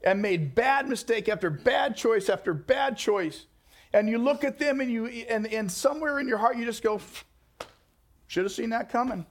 and 0.03 0.23
made 0.23 0.55
bad 0.55 0.89
mistake 0.89 1.29
after 1.29 1.51
bad 1.51 1.97
choice 1.97 2.31
after 2.31 2.55
bad 2.55 2.97
choice 2.97 3.47
and 3.93 4.09
you 4.09 4.19
look 4.19 4.43
at 4.43 4.59
them 4.59 4.81
and 4.81 4.91
you 4.91 5.07
and, 5.07 5.47
and 5.47 5.71
somewhere 5.71 6.19
in 6.19 6.29
your 6.29 6.39
heart 6.39 6.57
you 6.57 6.65
just 6.65 6.83
go 6.83 7.01
should 8.27 8.45
have 8.45 8.53
seen 8.53 8.71
that 8.71 8.91
coming 8.91 9.25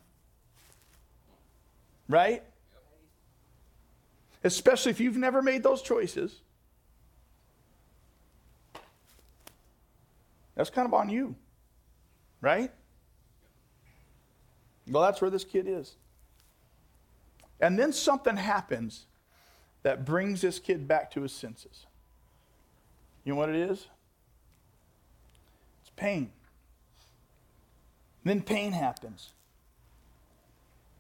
right 2.14 2.44
especially 4.44 4.92
if 4.92 5.00
you've 5.00 5.18
never 5.18 5.42
made 5.42 5.64
those 5.64 5.82
choices 5.82 6.42
that's 10.56 10.70
kind 10.70 10.88
of 10.88 10.94
on 10.94 11.10
you 11.10 11.36
right 12.42 12.72
well 14.88 15.04
that's 15.04 15.22
where 15.22 15.32
this 15.32 15.44
kid 15.44 15.66
is 15.68 15.96
and 17.64 17.80
then 17.80 17.94
something 17.94 18.36
happens 18.36 19.06
that 19.84 20.06
brings 20.06 20.42
this 20.42 20.60
kid 20.60 20.88
back 20.88 21.12
to 21.12 21.22
his 21.22 21.32
senses. 21.32 21.86
You 23.24 23.34
know 23.34 23.40
what 23.40 23.50
it 23.50 23.56
is? 23.56 23.88
It's 25.82 25.92
pain. 25.96 26.32
Then 28.26 28.42
pain 28.42 28.72
happens. 28.72 29.32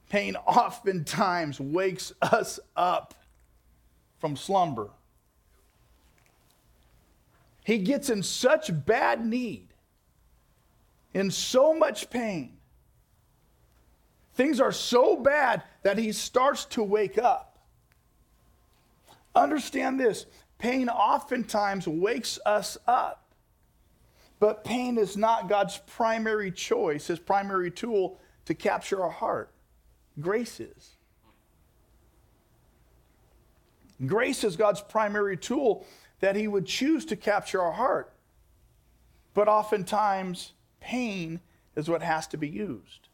Pain 0.09 0.35
oftentimes 0.35 1.59
wakes 1.59 2.13
us 2.21 2.59
up 2.75 3.13
from 4.19 4.35
slumber. 4.35 4.89
He 7.63 7.79
gets 7.79 8.09
in 8.09 8.23
such 8.23 8.69
bad 8.85 9.25
need, 9.25 9.69
in 11.13 11.31
so 11.31 11.73
much 11.73 12.09
pain, 12.09 12.57
Things 14.35 14.59
are 14.59 14.71
so 14.71 15.15
bad 15.15 15.63
that 15.83 15.97
he 15.97 16.11
starts 16.11 16.65
to 16.65 16.83
wake 16.83 17.17
up. 17.17 17.59
Understand 19.35 19.99
this 19.99 20.25
pain 20.57 20.89
oftentimes 20.89 21.87
wakes 21.87 22.39
us 22.45 22.77
up, 22.87 23.33
but 24.39 24.63
pain 24.63 24.97
is 24.97 25.17
not 25.17 25.49
God's 25.49 25.77
primary 25.85 26.51
choice, 26.51 27.07
his 27.07 27.19
primary 27.19 27.69
tool 27.69 28.19
to 28.45 28.53
capture 28.53 29.03
our 29.03 29.09
heart. 29.09 29.52
Grace 30.19 30.59
is. 30.59 30.95
Grace 34.05 34.43
is 34.43 34.55
God's 34.55 34.81
primary 34.81 35.37
tool 35.37 35.85
that 36.19 36.35
he 36.35 36.47
would 36.47 36.65
choose 36.65 37.05
to 37.05 37.15
capture 37.15 37.61
our 37.61 37.71
heart. 37.71 38.13
But 39.33 39.47
oftentimes, 39.47 40.53
pain 40.79 41.39
is 41.75 41.89
what 41.89 42.01
has 42.01 42.27
to 42.27 42.37
be 42.37 42.47
used. 42.47 43.09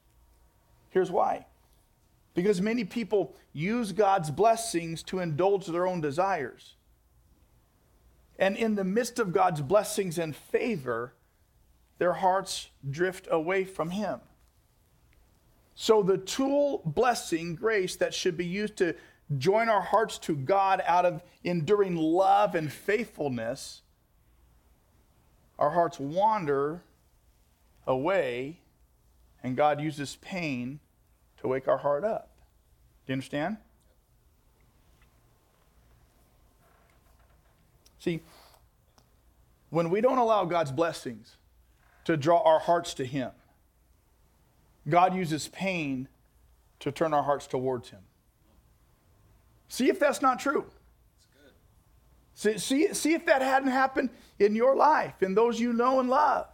Here's 0.89 1.12
why 1.12 1.46
because 2.36 2.62
many 2.62 2.86
people 2.86 3.36
use 3.51 3.91
God's 3.91 4.32
blessings 4.32 5.03
to 5.03 5.20
indulge 5.20 5.65
their 5.65 5.86
own 5.86 6.00
desires. 6.00 6.75
And 8.38 8.56
in 8.56 8.75
the 8.75 8.86
midst 8.86 9.20
of 9.20 9.34
God's 9.34 9.62
blessings 9.62 10.18
and 10.18 10.34
favor, 10.34 11.13
their 11.98 12.13
hearts 12.13 12.70
drift 12.89 13.27
away 13.29 13.65
from 13.65 13.89
Him. 13.89 14.22
So, 15.81 16.03
the 16.03 16.17
tool 16.17 16.81
blessing, 16.83 17.55
grace, 17.55 17.95
that 17.95 18.13
should 18.13 18.36
be 18.36 18.45
used 18.45 18.75
to 18.79 18.95
join 19.38 19.69
our 19.69 19.79
hearts 19.79 20.17
to 20.17 20.36
God 20.36 20.83
out 20.86 21.05
of 21.05 21.24
enduring 21.45 21.95
love 21.95 22.53
and 22.53 22.69
faithfulness, 22.69 23.81
our 25.57 25.69
hearts 25.69 25.98
wander 25.98 26.83
away 27.88 28.59
and 29.41 29.55
God 29.55 29.79
uses 29.79 30.17
pain 30.17 30.81
to 31.38 31.48
wake 31.48 31.69
our 31.69 31.77
heart 31.77 32.03
up. 32.03 32.29
Do 33.05 33.12
you 33.12 33.13
understand? 33.13 33.55
See, 38.00 38.19
when 39.69 39.89
we 39.89 40.01
don't 40.01 40.17
allow 40.17 40.43
God's 40.43 40.74
blessings 40.74 41.38
to 42.03 42.17
draw 42.17 42.41
our 42.41 42.59
hearts 42.59 42.93
to 42.95 43.05
Him, 43.05 43.31
God 44.89 45.15
uses 45.15 45.48
pain 45.48 46.08
to 46.79 46.91
turn 46.91 47.13
our 47.13 47.24
hearts 47.24 47.48
towards 47.48 47.89
Him. 47.89 48.00
See 49.67 49.89
if 49.89 50.00
that's 50.00 50.22
not 50.22 50.39
true. 50.39 50.65
See, 52.34 52.58
see, 52.58 52.93
see 52.93 53.13
if 53.13 53.25
that 53.25 53.41
hadn't 53.41 53.72
happened 53.72 54.10
in 54.39 54.55
your 54.55 54.75
life, 54.75 55.22
in 55.22 55.36
those 55.36 55.60
you 55.60 55.74
know 55.74 56.00
and 56.00 56.10
love. 56.10 56.48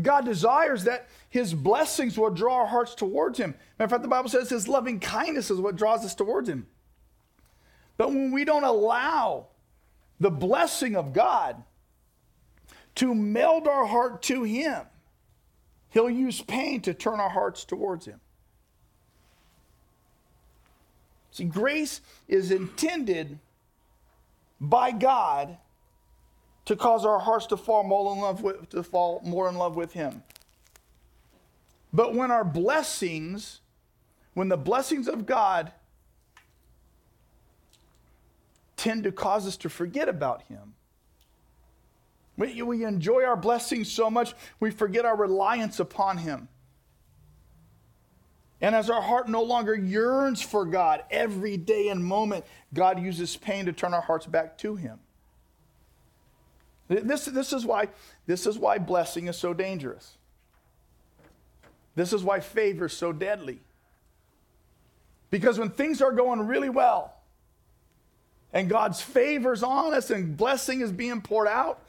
God 0.00 0.24
desires 0.24 0.84
that 0.84 1.08
his 1.28 1.54
blessings 1.54 2.16
will 2.16 2.30
draw 2.30 2.58
our 2.58 2.66
hearts 2.66 2.94
towards 2.94 3.38
him. 3.38 3.54
Matter 3.78 3.86
of 3.86 3.90
fact, 3.90 4.02
the 4.02 4.08
Bible 4.08 4.28
says 4.28 4.48
his 4.48 4.68
loving 4.68 5.00
kindness 5.00 5.50
is 5.50 5.60
what 5.60 5.76
draws 5.76 6.04
us 6.04 6.14
towards 6.14 6.48
him. 6.48 6.66
But 7.96 8.10
when 8.10 8.30
we 8.30 8.44
don't 8.44 8.64
allow 8.64 9.48
the 10.20 10.30
blessing 10.30 10.94
of 10.94 11.12
God 11.12 11.62
to 12.96 13.14
meld 13.14 13.66
our 13.66 13.86
heart 13.86 14.22
to 14.22 14.44
him, 14.44 14.82
he'll 15.90 16.10
use 16.10 16.40
pain 16.42 16.80
to 16.82 16.94
turn 16.94 17.20
our 17.20 17.30
hearts 17.30 17.64
towards 17.64 18.06
him. 18.06 18.20
See, 21.30 21.44
grace 21.44 22.00
is 22.26 22.50
intended 22.50 23.38
by 24.60 24.90
God 24.90 25.58
to 26.64 26.76
cause 26.76 27.04
our 27.04 27.18
hearts 27.18 27.46
to 27.46 27.56
fall 27.56 27.82
more 27.84 28.12
in 28.12 28.20
love 28.20 28.42
with, 28.42 28.68
to 28.70 28.82
fall 28.82 29.22
more 29.24 29.48
in 29.48 29.54
love 29.54 29.76
with 29.76 29.92
him. 29.92 30.22
But 31.92 32.14
when 32.14 32.30
our 32.30 32.44
blessings, 32.44 33.60
when 34.34 34.48
the 34.48 34.56
blessings 34.56 35.08
of 35.08 35.26
God 35.26 35.72
tend 38.76 39.04
to 39.04 39.12
cause 39.12 39.46
us 39.46 39.56
to 39.58 39.68
forget 39.68 40.08
about 40.08 40.42
him, 40.42 40.74
we, 42.38 42.62
we 42.62 42.84
enjoy 42.84 43.24
our 43.24 43.36
blessings 43.36 43.90
so 43.90 44.08
much, 44.08 44.32
we 44.60 44.70
forget 44.70 45.04
our 45.04 45.16
reliance 45.16 45.80
upon 45.80 46.18
him. 46.18 46.48
And 48.60 48.74
as 48.74 48.88
our 48.88 49.02
heart 49.02 49.28
no 49.28 49.42
longer 49.42 49.74
yearns 49.74 50.40
for 50.40 50.64
God 50.64 51.02
every 51.10 51.56
day 51.56 51.88
and 51.88 52.04
moment, 52.04 52.44
God 52.72 53.00
uses 53.00 53.36
pain 53.36 53.66
to 53.66 53.72
turn 53.72 53.92
our 53.92 54.00
hearts 54.00 54.24
back 54.24 54.56
to 54.58 54.76
him. 54.76 55.00
This, 56.88 57.26
this, 57.26 57.52
is 57.52 57.66
why, 57.66 57.88
this 58.26 58.46
is 58.46 58.58
why 58.58 58.78
blessing 58.78 59.26
is 59.26 59.36
so 59.36 59.52
dangerous. 59.52 60.16
This 61.94 62.12
is 62.12 62.22
why 62.22 62.40
favor 62.40 62.86
is 62.86 62.92
so 62.92 63.12
deadly. 63.12 63.60
Because 65.30 65.58
when 65.58 65.70
things 65.70 66.00
are 66.00 66.12
going 66.12 66.40
really 66.46 66.70
well, 66.70 67.14
and 68.52 68.68
God's 68.70 69.02
favors 69.02 69.62
on 69.62 69.92
us 69.92 70.10
and 70.10 70.36
blessing 70.36 70.80
is 70.80 70.90
being 70.90 71.20
poured 71.20 71.48
out, 71.48 71.82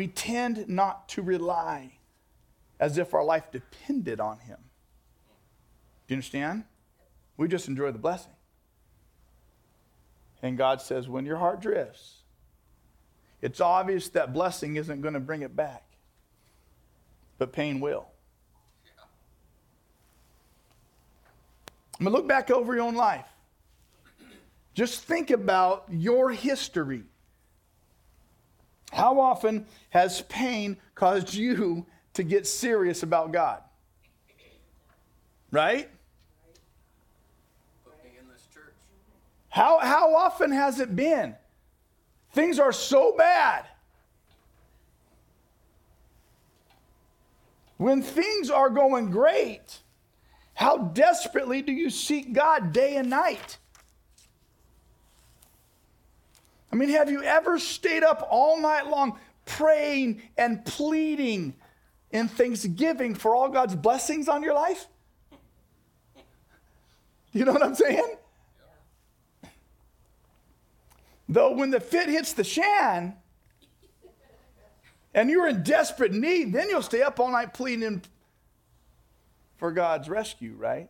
we 0.00 0.08
tend 0.08 0.66
not 0.66 1.10
to 1.10 1.20
rely 1.20 1.92
as 2.78 2.96
if 2.96 3.12
our 3.12 3.22
life 3.22 3.50
depended 3.52 4.18
on 4.18 4.38
Him. 4.38 4.56
Do 6.06 6.14
you 6.14 6.16
understand? 6.16 6.64
We 7.36 7.48
just 7.48 7.68
enjoy 7.68 7.90
the 7.90 7.98
blessing. 7.98 8.32
And 10.42 10.56
God 10.56 10.80
says, 10.80 11.06
when 11.06 11.26
your 11.26 11.36
heart 11.36 11.60
drifts, 11.60 12.20
it's 13.42 13.60
obvious 13.60 14.08
that 14.08 14.32
blessing 14.32 14.76
isn't 14.76 15.02
going 15.02 15.12
to 15.12 15.20
bring 15.20 15.42
it 15.42 15.54
back, 15.54 15.84
but 17.36 17.52
pain 17.52 17.78
will. 17.78 18.06
I 22.00 22.04
mean, 22.04 22.14
look 22.14 22.26
back 22.26 22.50
over 22.50 22.74
your 22.74 22.84
own 22.84 22.94
life. 22.94 23.26
Just 24.72 25.04
think 25.04 25.30
about 25.30 25.84
your 25.90 26.30
history. 26.30 27.02
How 28.90 29.20
often 29.20 29.66
has 29.90 30.22
pain 30.22 30.76
caused 30.94 31.34
you 31.34 31.86
to 32.14 32.22
get 32.22 32.46
serious 32.46 33.02
about 33.02 33.32
God? 33.32 33.62
Right? 35.50 35.88
How, 39.48 39.80
how 39.80 40.14
often 40.14 40.52
has 40.52 40.78
it 40.78 40.94
been? 40.94 41.34
Things 42.32 42.58
are 42.58 42.72
so 42.72 43.16
bad. 43.16 43.66
When 47.76 48.02
things 48.02 48.50
are 48.50 48.70
going 48.70 49.10
great, 49.10 49.80
how 50.54 50.76
desperately 50.78 51.62
do 51.62 51.72
you 51.72 51.90
seek 51.90 52.32
God 52.32 52.72
day 52.72 52.96
and 52.96 53.08
night? 53.08 53.56
I 56.72 56.76
mean, 56.76 56.90
have 56.90 57.10
you 57.10 57.22
ever 57.22 57.58
stayed 57.58 58.04
up 58.04 58.26
all 58.30 58.60
night 58.60 58.86
long 58.86 59.18
praying 59.44 60.22
and 60.38 60.64
pleading 60.64 61.54
in 62.10 62.28
thanksgiving 62.28 63.14
for 63.14 63.34
all 63.34 63.48
God's 63.48 63.74
blessings 63.74 64.28
on 64.28 64.42
your 64.42 64.54
life? 64.54 64.86
You 67.32 67.44
know 67.44 67.52
what 67.52 67.62
I'm 67.62 67.74
saying? 67.74 68.16
Though 71.28 71.52
when 71.52 71.70
the 71.70 71.80
fit 71.80 72.08
hits 72.08 72.32
the 72.32 72.42
shan 72.42 73.14
and 75.14 75.30
you're 75.30 75.46
in 75.46 75.62
desperate 75.62 76.12
need, 76.12 76.52
then 76.52 76.68
you'll 76.68 76.82
stay 76.82 77.02
up 77.02 77.20
all 77.20 77.30
night 77.30 77.54
pleading 77.54 78.02
for 79.56 79.70
God's 79.70 80.08
rescue, 80.08 80.54
right? 80.56 80.88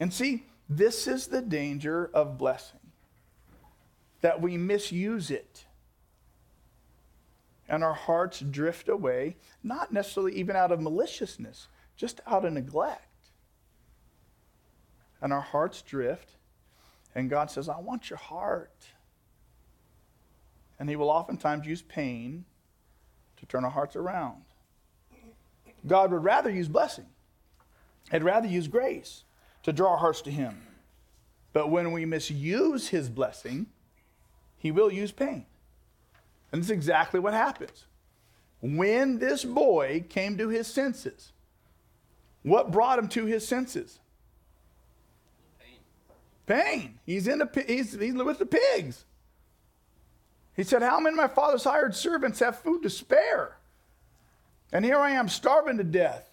And 0.00 0.12
see, 0.14 0.44
this 0.68 1.06
is 1.06 1.26
the 1.26 1.42
danger 1.42 2.10
of 2.14 2.38
blessing 2.38 2.77
that 4.20 4.40
we 4.40 4.56
misuse 4.56 5.30
it 5.30 5.66
and 7.68 7.84
our 7.84 7.94
hearts 7.94 8.40
drift 8.40 8.88
away, 8.88 9.36
not 9.62 9.92
necessarily 9.92 10.34
even 10.34 10.56
out 10.56 10.72
of 10.72 10.80
maliciousness, 10.80 11.68
just 11.96 12.20
out 12.26 12.44
of 12.44 12.52
neglect. 12.52 13.04
And 15.20 15.32
our 15.32 15.40
hearts 15.40 15.82
drift 15.82 16.30
and 17.14 17.28
God 17.28 17.50
says, 17.50 17.68
I 17.68 17.78
want 17.78 18.10
your 18.10 18.18
heart. 18.18 18.86
And 20.78 20.88
He 20.88 20.96
will 20.96 21.10
oftentimes 21.10 21.66
use 21.66 21.82
pain 21.82 22.44
to 23.38 23.46
turn 23.46 23.64
our 23.64 23.70
hearts 23.70 23.96
around. 23.96 24.42
God 25.86 26.10
would 26.12 26.24
rather 26.24 26.50
use 26.50 26.68
blessing, 26.68 27.06
He'd 28.10 28.22
rather 28.22 28.48
use 28.48 28.68
grace 28.68 29.24
to 29.64 29.72
draw 29.72 29.92
our 29.92 29.98
hearts 29.98 30.22
to 30.22 30.30
Him. 30.30 30.62
But 31.52 31.70
when 31.70 31.92
we 31.92 32.04
misuse 32.04 32.88
His 32.88 33.08
blessing, 33.08 33.66
He 34.58 34.70
will 34.70 34.92
use 34.92 35.12
pain. 35.12 35.46
And 36.52 36.60
this 36.60 36.66
is 36.66 36.72
exactly 36.72 37.20
what 37.20 37.34
happens. 37.34 37.86
When 38.60 39.18
this 39.18 39.44
boy 39.44 40.04
came 40.08 40.36
to 40.38 40.48
his 40.48 40.66
senses, 40.66 41.32
what 42.42 42.72
brought 42.72 42.98
him 42.98 43.08
to 43.08 43.26
his 43.26 43.46
senses? 43.46 44.00
Pain. 46.46 46.98
He's 47.04 47.28
in 47.28 47.38
the 47.38 47.64
he's, 47.66 47.92
he's 47.92 48.14
with 48.14 48.38
the 48.38 48.46
pigs. 48.46 49.04
He 50.56 50.64
said, 50.64 50.82
How 50.82 50.98
many 50.98 51.14
of 51.14 51.18
my 51.18 51.28
father's 51.28 51.64
hired 51.64 51.94
servants 51.94 52.40
have 52.40 52.58
food 52.58 52.82
to 52.82 52.90
spare? 52.90 53.58
And 54.72 54.84
here 54.84 54.98
I 54.98 55.10
am 55.10 55.28
starving 55.28 55.76
to 55.76 55.84
death. 55.84 56.28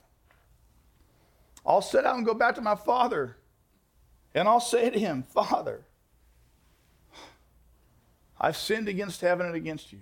I'll 1.66 1.82
sit 1.82 2.04
down 2.04 2.18
and 2.18 2.26
go 2.26 2.34
back 2.34 2.56
to 2.56 2.62
my 2.62 2.76
father, 2.76 3.38
and 4.34 4.48
I'll 4.48 4.60
say 4.60 4.90
to 4.90 5.00
him, 5.00 5.24
Father, 5.24 5.84
I've 8.40 8.58
sinned 8.58 8.88
against 8.88 9.22
heaven 9.22 9.46
and 9.46 9.56
against 9.56 9.92
you. 9.94 10.02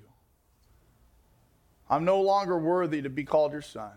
I'm 1.89 2.05
no 2.05 2.21
longer 2.21 2.57
worthy 2.57 3.01
to 3.01 3.09
be 3.09 3.23
called 3.23 3.51
your 3.51 3.61
son. 3.61 3.91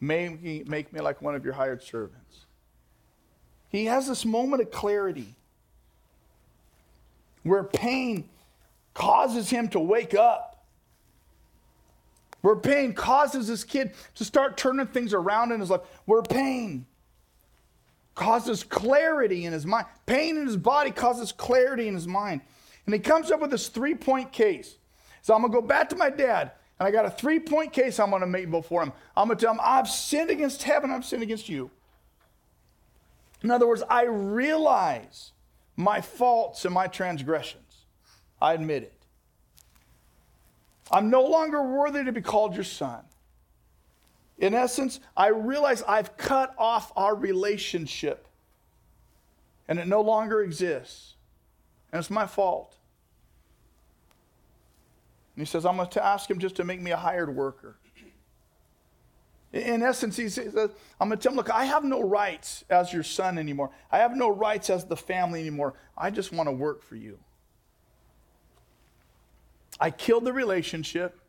Make 0.00 0.42
me, 0.42 0.64
make 0.66 0.92
me 0.92 1.00
like 1.00 1.20
one 1.22 1.34
of 1.34 1.44
your 1.44 1.54
hired 1.54 1.82
servants. 1.82 2.46
He 3.68 3.84
has 3.86 4.08
this 4.08 4.24
moment 4.24 4.62
of 4.62 4.70
clarity 4.70 5.36
where 7.42 7.64
pain 7.64 8.28
causes 8.94 9.50
him 9.50 9.68
to 9.68 9.80
wake 9.80 10.14
up, 10.14 10.64
where 12.40 12.56
pain 12.56 12.92
causes 12.92 13.48
this 13.48 13.64
kid 13.64 13.92
to 14.14 14.24
start 14.24 14.56
turning 14.56 14.86
things 14.86 15.12
around 15.12 15.52
in 15.52 15.60
his 15.60 15.70
life, 15.70 15.82
where 16.04 16.22
pain 16.22 16.86
causes 18.14 18.64
clarity 18.64 19.44
in 19.44 19.52
his 19.52 19.66
mind. 19.66 19.86
Pain 20.06 20.36
in 20.36 20.46
his 20.46 20.56
body 20.56 20.90
causes 20.90 21.30
clarity 21.32 21.88
in 21.88 21.94
his 21.94 22.06
mind. 22.06 22.40
And 22.88 22.94
he 22.94 23.00
comes 23.00 23.30
up 23.30 23.40
with 23.40 23.50
this 23.50 23.68
three 23.68 23.94
point 23.94 24.32
case. 24.32 24.78
So 25.20 25.34
I'm 25.34 25.42
going 25.42 25.52
to 25.52 25.60
go 25.60 25.66
back 25.66 25.90
to 25.90 25.96
my 25.96 26.08
dad, 26.08 26.52
and 26.80 26.88
I 26.88 26.90
got 26.90 27.04
a 27.04 27.10
three 27.10 27.38
point 27.38 27.70
case 27.70 28.00
I'm 28.00 28.08
going 28.08 28.22
to 28.22 28.26
make 28.26 28.50
before 28.50 28.82
him. 28.82 28.94
I'm 29.14 29.28
going 29.28 29.36
to 29.36 29.44
tell 29.44 29.52
him, 29.52 29.60
I've 29.62 29.86
sinned 29.86 30.30
against 30.30 30.62
heaven, 30.62 30.90
I've 30.90 31.04
sinned 31.04 31.22
against 31.22 31.50
you. 31.50 31.70
In 33.42 33.50
other 33.50 33.68
words, 33.68 33.82
I 33.90 34.04
realize 34.04 35.32
my 35.76 36.00
faults 36.00 36.64
and 36.64 36.72
my 36.72 36.86
transgressions. 36.86 37.84
I 38.40 38.54
admit 38.54 38.84
it. 38.84 38.94
I'm 40.90 41.10
no 41.10 41.24
longer 41.24 41.62
worthy 41.62 42.04
to 42.04 42.12
be 42.12 42.22
called 42.22 42.54
your 42.54 42.64
son. 42.64 43.02
In 44.38 44.54
essence, 44.54 44.98
I 45.14 45.26
realize 45.26 45.82
I've 45.82 46.16
cut 46.16 46.54
off 46.56 46.90
our 46.96 47.14
relationship 47.14 48.28
and 49.68 49.78
it 49.78 49.86
no 49.86 50.00
longer 50.00 50.40
exists. 50.40 51.16
And 51.92 52.00
it's 52.00 52.10
my 52.10 52.26
fault. 52.26 52.77
And 55.38 55.46
he 55.46 55.48
says, 55.48 55.64
I'm 55.64 55.76
going 55.76 55.88
to 55.88 56.04
ask 56.04 56.28
him 56.28 56.40
just 56.40 56.56
to 56.56 56.64
make 56.64 56.80
me 56.80 56.90
a 56.90 56.96
hired 56.96 57.32
worker. 57.32 57.76
In 59.52 59.84
essence, 59.84 60.16
he 60.16 60.28
says, 60.28 60.52
I'm 61.00 61.08
going 61.08 61.16
to 61.16 61.16
tell 61.16 61.30
him, 61.30 61.36
look, 61.36 61.48
I 61.48 61.64
have 61.64 61.84
no 61.84 62.02
rights 62.02 62.64
as 62.68 62.92
your 62.92 63.04
son 63.04 63.38
anymore. 63.38 63.70
I 63.92 63.98
have 63.98 64.16
no 64.16 64.30
rights 64.30 64.68
as 64.68 64.86
the 64.86 64.96
family 64.96 65.38
anymore. 65.38 65.74
I 65.96 66.10
just 66.10 66.32
want 66.32 66.48
to 66.48 66.52
work 66.52 66.82
for 66.82 66.96
you. 66.96 67.20
I 69.78 69.92
killed 69.92 70.24
the 70.24 70.32
relationship. 70.32 71.20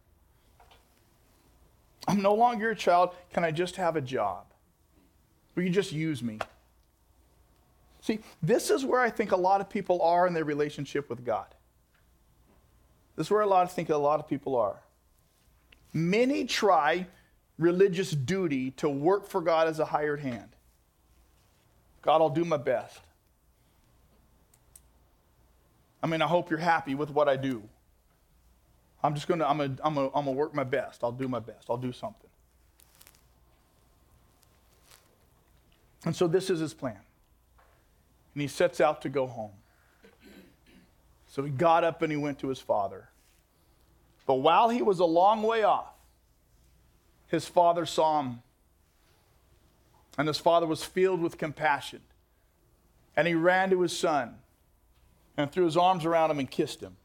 I'm 2.08 2.24
no 2.24 2.34
longer 2.34 2.66
your 2.66 2.74
child. 2.74 3.14
Can 3.32 3.44
I 3.44 3.52
just 3.52 3.76
have 3.76 3.96
a 3.96 4.02
job? 4.02 4.46
Will 5.54 5.62
you 5.62 5.70
just 5.70 5.92
use 5.92 6.24
me? 6.24 6.40
See, 8.02 8.22
this 8.42 8.72
is 8.72 8.84
where 8.84 9.02
I 9.02 9.12
think 9.12 9.34
a 9.34 9.38
lot 9.38 9.62
of 9.62 9.70
people 9.70 10.02
are 10.02 10.26
in 10.26 10.34
their 10.34 10.46
relationship 10.46 11.12
with 11.12 11.24
God. 11.24 11.54
This 13.20 13.28
is 13.28 13.32
where 13.32 13.42
a 13.42 13.48
lot 13.48 13.64
of 13.64 13.72
think 13.74 13.90
a 13.90 13.98
lot 13.98 14.22
of 14.22 14.30
people 14.30 14.56
are. 14.56 14.78
Many 15.92 16.46
try 16.46 17.06
religious 17.58 18.12
duty 18.12 18.72
to 18.78 18.88
work 18.88 19.28
for 19.28 19.42
God 19.42 19.68
as 19.68 19.78
a 19.80 19.84
hired 19.84 20.22
hand. 20.22 20.48
God, 22.02 22.22
I'll 22.22 22.30
do 22.30 22.46
my 22.46 22.56
best. 22.56 23.02
I 26.02 26.08
mean, 26.08 26.22
I 26.22 26.28
hope 26.28 26.50
you're 26.50 26.60
happy 26.60 26.96
with 26.96 27.10
what 27.10 27.28
I 27.28 27.36
do. 27.36 27.62
I'm 29.04 29.16
just 29.16 29.28
going 29.28 29.42
to, 29.42 29.50
I'm 29.50 29.58
going 29.58 29.76
to, 29.76 29.86
I'm 29.86 29.96
going 29.96 30.24
to, 30.26 30.32
work 30.32 30.56
my 30.56 30.64
best. 30.64 31.04
I'll 31.04 31.12
do 31.12 31.28
my 31.28 31.40
best. 31.40 31.66
I'll 31.70 31.76
do 31.76 31.92
something. 31.92 32.30
And 36.06 36.16
so 36.16 36.26
this 36.26 36.50
is 36.50 36.62
his 36.62 36.74
plan. 36.74 37.02
And 38.34 38.42
he 38.42 38.48
sets 38.48 38.80
out 38.80 39.02
to 39.02 39.10
go 39.10 39.28
home. 39.28 39.52
So 41.30 41.44
he 41.44 41.52
got 41.52 41.84
up 41.84 42.02
and 42.02 42.12
he 42.12 42.18
went 42.18 42.40
to 42.40 42.50
his 42.50 42.60
father. 42.60 43.08
But 44.26 44.36
while 44.36 44.70
he 44.70 44.82
was 44.82 45.00
a 45.00 45.06
long 45.06 45.44
way 45.44 45.64
off, 45.64 45.94
his 47.28 47.48
father 47.48 47.86
saw 47.86 48.20
him. 48.20 48.42
And 50.18 50.28
his 50.28 50.40
father 50.40 50.66
was 50.66 50.84
filled 50.84 51.22
with 51.22 51.38
compassion. 51.38 52.02
And 53.16 53.28
he 53.28 53.36
ran 53.36 53.70
to 53.70 53.82
his 53.82 53.98
son 53.98 54.36
and 55.38 55.52
threw 55.52 55.66
his 55.66 55.78
arms 55.78 56.04
around 56.04 56.32
him 56.32 56.40
and 56.40 56.50
kissed 56.50 56.82
him. 56.82 56.98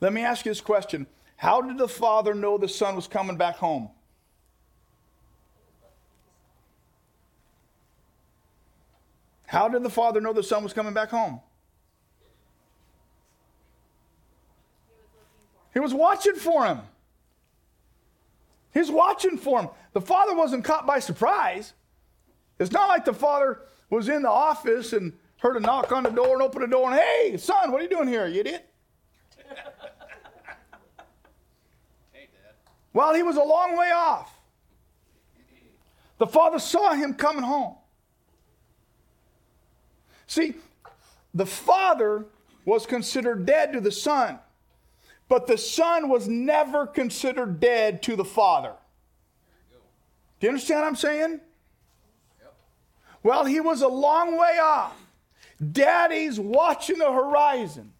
Let 0.00 0.12
me 0.12 0.20
ask 0.22 0.44
you 0.44 0.50
this 0.50 0.60
question 0.60 1.06
How 1.36 1.62
did 1.62 1.78
the 1.78 1.88
father 1.88 2.34
know 2.34 2.58
the 2.58 2.68
son 2.68 2.94
was 2.94 3.06
coming 3.06 3.36
back 3.36 3.56
home? 3.56 3.88
How 9.46 9.68
did 9.68 9.82
the 9.82 9.90
father 9.90 10.20
know 10.20 10.32
the 10.32 10.42
son 10.42 10.62
was 10.62 10.72
coming 10.72 10.94
back 10.94 11.10
home? 11.10 11.40
He 15.72 15.80
was 15.80 15.94
watching 15.94 16.34
for 16.34 16.66
him. 16.66 16.80
He's 18.72 18.90
watching 18.90 19.36
for 19.36 19.60
him. 19.60 19.68
The 19.92 20.00
father 20.00 20.34
wasn't 20.34 20.64
caught 20.64 20.86
by 20.86 20.98
surprise. 20.98 21.74
It's 22.58 22.72
not 22.72 22.88
like 22.88 23.04
the 23.04 23.14
father 23.14 23.60
was 23.90 24.08
in 24.08 24.22
the 24.22 24.30
office 24.30 24.92
and 24.92 25.12
heard 25.38 25.56
a 25.56 25.60
knock 25.60 25.92
on 25.92 26.04
the 26.04 26.10
door 26.10 26.34
and 26.34 26.42
opened 26.42 26.64
the 26.64 26.68
door 26.68 26.90
and, 26.90 26.98
hey, 26.98 27.36
son, 27.36 27.72
what 27.72 27.80
are 27.80 27.84
you 27.84 27.90
doing 27.90 28.08
here, 28.08 28.26
you 28.26 28.40
idiot? 28.40 28.68
Well, 32.94 33.14
he 33.14 33.22
was 33.22 33.36
a 33.36 33.42
long 33.42 33.76
way 33.76 33.90
off. 33.90 34.38
The 36.18 36.26
father 36.26 36.58
saw 36.58 36.92
him 36.92 37.14
coming 37.14 37.42
home. 37.42 37.76
See, 40.26 40.54
the 41.34 41.46
father 41.46 42.26
was 42.64 42.86
considered 42.86 43.44
dead 43.44 43.72
to 43.72 43.80
the 43.80 43.90
son, 43.90 44.38
but 45.32 45.46
the 45.46 45.56
son 45.56 46.10
was 46.10 46.28
never 46.28 46.86
considered 46.86 47.58
dead 47.58 48.02
to 48.02 48.16
the 48.16 48.24
father. 48.24 48.74
Do 50.38 50.46
you 50.46 50.50
understand 50.50 50.80
what 50.80 50.88
I'm 50.88 50.94
saying? 50.94 51.40
Yep. 52.38 52.54
Well, 53.22 53.46
he 53.46 53.58
was 53.58 53.80
a 53.80 53.88
long 53.88 54.36
way 54.36 54.58
off. 54.62 54.94
Daddy's 55.72 56.38
watching 56.38 56.98
the 56.98 57.10
horizon. 57.10 57.94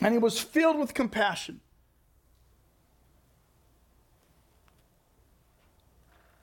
And 0.00 0.14
he 0.14 0.18
was 0.18 0.38
filled 0.38 0.78
with 0.78 0.94
compassion. 0.94 1.58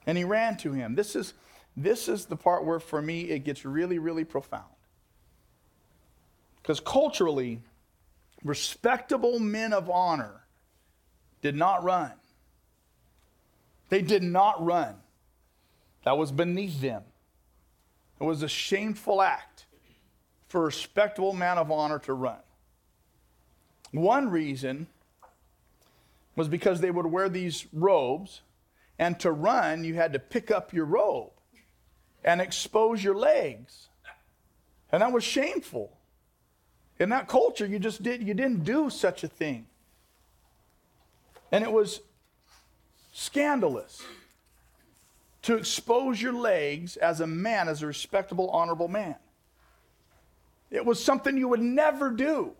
And 0.06 0.18
he 0.18 0.26
ran 0.26 0.58
to 0.58 0.74
him. 0.74 0.96
This 0.96 1.16
is, 1.16 1.34
this 1.78 2.10
is 2.10 2.26
the 2.26 2.36
part 2.36 2.66
where, 2.66 2.82
for 2.82 3.02
me, 3.02 3.30
it 3.30 3.46
gets 3.46 3.64
really, 3.64 4.00
really 4.00 4.26
profound. 4.26 4.73
Because 6.64 6.80
culturally, 6.80 7.62
respectable 8.44 9.38
men 9.38 9.74
of 9.74 9.90
honor 9.90 10.46
did 11.42 11.56
not 11.56 11.84
run. 11.84 12.14
They 13.90 14.02
did 14.02 14.24
not 14.24 14.64
run. 14.64 14.96
That 16.06 16.18
was 16.18 16.32
beneath 16.32 16.80
them. 16.80 17.04
It 18.20 18.24
was 18.24 18.42
a 18.42 18.48
shameful 18.48 19.22
act 19.22 19.66
for 20.48 20.62
a 20.62 20.66
respectable 20.66 21.34
man 21.34 21.58
of 21.58 21.70
honor 21.70 22.00
to 22.00 22.14
run. 22.14 22.40
One 23.92 24.30
reason 24.30 24.88
was 26.36 26.48
because 26.48 26.80
they 26.80 26.92
would 26.92 27.06
wear 27.06 27.28
these 27.28 27.68
robes, 27.74 28.42
and 28.98 29.20
to 29.20 29.32
run, 29.32 29.84
you 29.84 29.96
had 29.96 30.14
to 30.14 30.20
pick 30.20 30.50
up 30.50 30.74
your 30.74 30.86
robe 30.86 31.32
and 32.24 32.40
expose 32.40 33.04
your 33.04 33.16
legs. 33.16 33.90
And 34.92 35.02
that 35.02 35.12
was 35.12 35.24
shameful. 35.24 35.98
In 37.00 37.10
that 37.10 37.28
culture, 37.28 37.66
you 37.66 37.80
just 37.80 38.04
did 38.04 38.26
you 38.26 38.34
didn't 38.34 38.64
do 38.64 38.90
such 38.90 39.24
a 39.24 39.28
thing. 39.28 39.66
And 41.52 41.64
it 41.64 41.72
was 41.72 42.02
scandalous 43.12 44.02
to 45.44 45.56
expose 45.56 46.22
your 46.22 46.34
legs 46.34 46.98
as 46.98 47.20
a 47.20 47.28
man, 47.28 47.68
as 47.68 47.84
a 47.84 47.88
respectable, 47.88 48.50
honorable 48.50 48.88
man. 48.88 49.16
It 50.72 50.86
was 50.86 51.04
something 51.04 51.38
you 51.38 51.48
would 51.50 51.62
never 51.62 52.10
do. 52.10 52.54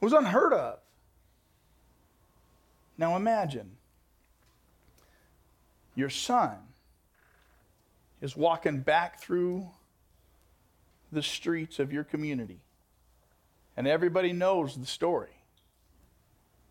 It 0.00 0.04
was 0.04 0.12
unheard 0.12 0.52
of. 0.52 0.78
Now 2.98 3.16
imagine 3.16 3.76
your 5.94 6.10
son 6.10 6.56
is 8.20 8.36
walking 8.36 8.80
back 8.80 9.20
through 9.20 9.68
the 11.12 11.22
streets 11.22 11.78
of 11.78 11.92
your 11.92 12.04
community, 12.04 12.58
and 13.76 13.86
everybody 13.86 14.32
knows 14.32 14.76
the 14.76 14.86
story. 14.86 15.36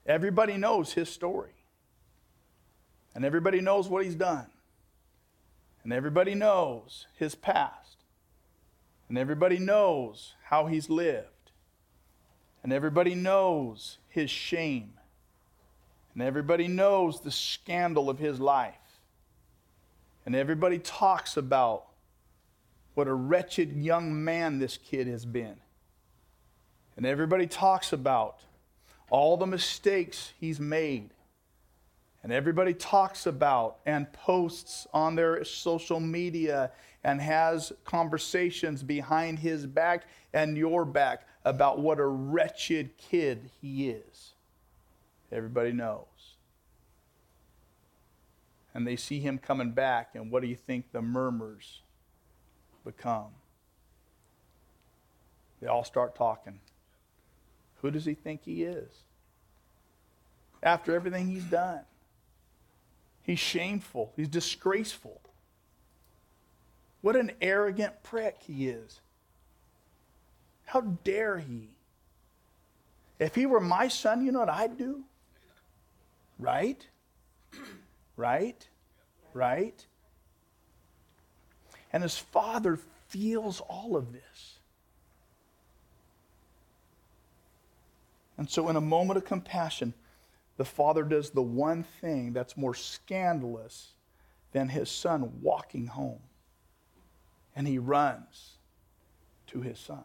Everybody 0.05 0.57
knows 0.57 0.93
his 0.93 1.09
story. 1.09 1.53
And 3.15 3.23
everybody 3.23 3.61
knows 3.61 3.87
what 3.87 4.03
he's 4.03 4.15
done. 4.15 4.47
And 5.83 5.93
everybody 5.93 6.33
knows 6.33 7.07
his 7.15 7.35
past. 7.35 7.97
And 9.09 9.17
everybody 9.17 9.59
knows 9.59 10.33
how 10.45 10.67
he's 10.67 10.89
lived. 10.89 11.27
And 12.63 12.71
everybody 12.71 13.15
knows 13.15 13.97
his 14.07 14.29
shame. 14.29 14.93
And 16.13 16.23
everybody 16.23 16.67
knows 16.67 17.21
the 17.21 17.31
scandal 17.31 18.09
of 18.09 18.19
his 18.19 18.39
life. 18.39 18.75
And 20.25 20.35
everybody 20.35 20.79
talks 20.79 21.35
about 21.35 21.85
what 22.93 23.07
a 23.07 23.13
wretched 23.13 23.73
young 23.73 24.23
man 24.23 24.59
this 24.59 24.77
kid 24.77 25.07
has 25.07 25.25
been. 25.25 25.57
And 26.95 27.05
everybody 27.05 27.47
talks 27.47 27.93
about 27.93 28.39
all 29.09 29.37
the 29.37 29.47
mistakes 29.47 30.33
he's 30.39 30.59
made. 30.59 31.09
And 32.23 32.31
everybody 32.31 32.73
talks 32.73 33.25
about 33.25 33.77
and 33.85 34.11
posts 34.13 34.87
on 34.93 35.15
their 35.15 35.43
social 35.43 35.99
media 35.99 36.71
and 37.03 37.19
has 37.19 37.73
conversations 37.83 38.81
behind 38.81 39.39
his 39.39 39.65
back 39.65 40.05
and 40.33 40.57
your 40.57 40.85
back 40.85 41.27
about 41.43 41.79
what 41.79 41.99
a 41.99 42.05
wretched 42.05 42.97
kid 42.97 43.49
he 43.61 43.89
is. 43.89 44.31
Everybody 45.31 45.73
knows 45.73 46.05
and 48.73 48.87
they 48.87 48.95
see 48.95 49.19
him 49.19 49.37
coming 49.37 49.71
back, 49.71 50.15
and 50.15 50.31
what 50.31 50.41
do 50.41 50.47
you 50.47 50.55
think 50.55 50.91
the 50.91 51.01
murmurs 51.01 51.81
become? 52.83 53.27
They 55.61 55.67
all 55.67 55.83
start 55.83 56.15
talking. 56.15 56.59
Who 57.83 57.91
does 57.91 58.05
he 58.05 58.13
think 58.13 58.45
he 58.45 58.63
is? 58.63 58.89
After 60.63 60.95
everything 60.95 61.27
he's 61.27 61.43
done, 61.43 61.81
he's 63.21 63.39
shameful, 63.39 64.13
he's 64.15 64.29
disgraceful. 64.29 65.19
What 67.01 67.17
an 67.17 67.33
arrogant 67.41 68.01
prick 68.01 68.37
he 68.47 68.69
is. 68.69 69.01
How 70.65 70.79
dare 70.79 71.39
he? 71.39 71.67
If 73.19 73.35
he 73.35 73.45
were 73.45 73.59
my 73.59 73.89
son, 73.89 74.25
you 74.25 74.31
know 74.31 74.39
what 74.39 74.49
I'd 74.49 74.77
do? 74.77 75.03
Right? 76.39 76.87
Right? 78.15 78.65
Right? 79.33 79.85
And 81.91 82.01
his 82.01 82.17
father 82.17 82.79
feels 83.09 83.59
all 83.59 83.97
of 83.97 84.13
this. 84.13 84.52
And 88.43 88.49
so, 88.49 88.67
in 88.67 88.75
a 88.75 88.81
moment 88.81 89.15
of 89.15 89.23
compassion, 89.23 89.93
the 90.57 90.65
father 90.65 91.03
does 91.03 91.29
the 91.29 91.41
one 91.41 91.83
thing 92.01 92.33
that's 92.33 92.57
more 92.57 92.73
scandalous 92.73 93.93
than 94.51 94.67
his 94.67 94.91
son 94.91 95.31
walking 95.41 95.87
home. 95.87 96.19
And 97.55 97.65
he 97.65 97.77
runs 97.77 98.57
to 99.47 99.61
his 99.61 99.79
son. 99.79 100.03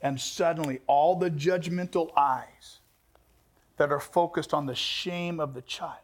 And 0.00 0.20
suddenly, 0.20 0.78
all 0.86 1.16
the 1.16 1.32
judgmental 1.32 2.16
eyes 2.16 2.78
that 3.76 3.90
are 3.90 3.98
focused 3.98 4.54
on 4.54 4.66
the 4.66 4.76
shame 4.76 5.40
of 5.40 5.54
the 5.54 5.62
child 5.62 5.98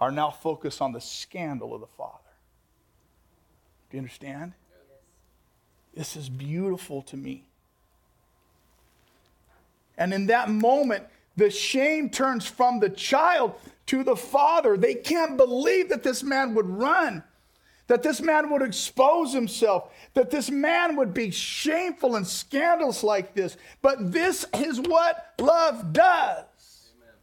are 0.00 0.10
now 0.10 0.30
focused 0.30 0.80
on 0.80 0.92
the 0.92 1.02
scandal 1.02 1.74
of 1.74 1.82
the 1.82 1.86
Father. 1.86 2.32
Do 3.90 3.98
you 3.98 4.00
understand? 4.00 4.54
Yes. 5.92 6.14
This 6.14 6.16
is 6.16 6.30
beautiful 6.30 7.02
to 7.02 7.18
me. 7.18 7.50
And 9.96 10.12
in 10.12 10.26
that 10.26 10.50
moment, 10.50 11.04
the 11.36 11.50
shame 11.50 12.10
turns 12.10 12.46
from 12.46 12.80
the 12.80 12.88
child 12.88 13.54
to 13.86 14.04
the 14.04 14.16
father. 14.16 14.76
They 14.76 14.94
can't 14.94 15.36
believe 15.36 15.88
that 15.88 16.02
this 16.02 16.22
man 16.22 16.54
would 16.54 16.68
run, 16.68 17.22
that 17.86 18.02
this 18.02 18.20
man 18.20 18.50
would 18.50 18.62
expose 18.62 19.32
himself, 19.32 19.92
that 20.14 20.30
this 20.30 20.50
man 20.50 20.96
would 20.96 21.12
be 21.12 21.30
shameful 21.30 22.16
and 22.16 22.26
scandalous 22.26 23.02
like 23.02 23.34
this. 23.34 23.56
But 23.82 24.12
this 24.12 24.46
is 24.54 24.80
what 24.80 25.34
love 25.38 25.92
does. 25.92 26.90
Amen. 26.96 27.14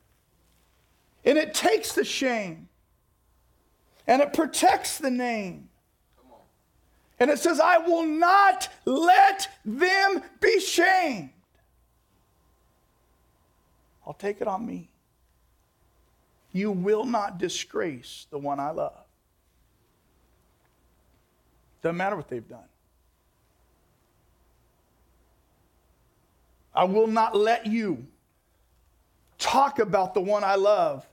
And 1.26 1.38
it 1.38 1.54
takes 1.54 1.94
the 1.94 2.06
shame 2.06 2.68
and 4.08 4.22
it 4.22 4.34
protects 4.34 4.98
the 4.98 5.12
name. 5.12 5.70
And 7.20 7.30
it 7.30 7.38
says, 7.38 7.60
I 7.60 7.78
will 7.78 8.06
not 8.06 8.68
let 8.84 9.48
them 9.64 10.24
be 10.40 10.60
shamed. 10.60 11.30
I'll 14.06 14.14
take 14.14 14.42
it 14.42 14.48
on 14.48 14.66
me. 14.66 14.90
You 16.52 16.72
will 16.72 17.06
not 17.06 17.38
disgrace 17.38 18.28
the 18.30 18.38
one 18.38 18.60
I 18.60 18.72
love. 18.72 19.06
Doesn't 21.82 21.98
matter 21.98 22.16
what 22.16 22.28
they've 22.28 22.48
done. 22.48 22.60
I 26.74 26.86
will 26.86 27.08
not 27.08 27.36
let 27.36 27.66
you 27.66 28.06
talk 29.38 29.80
about 29.80 30.14
the 30.14 30.22
one 30.22 30.44
I 30.44 30.56
love 30.56 31.06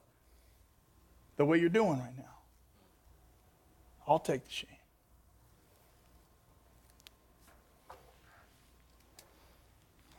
the 1.37 1.45
way 1.45 1.59
you're 1.59 1.69
doing 1.69 1.99
right 1.99 2.17
now. 2.17 2.25
I'll 4.07 4.19
take 4.19 4.45
the 4.45 4.53
shame. 4.53 4.69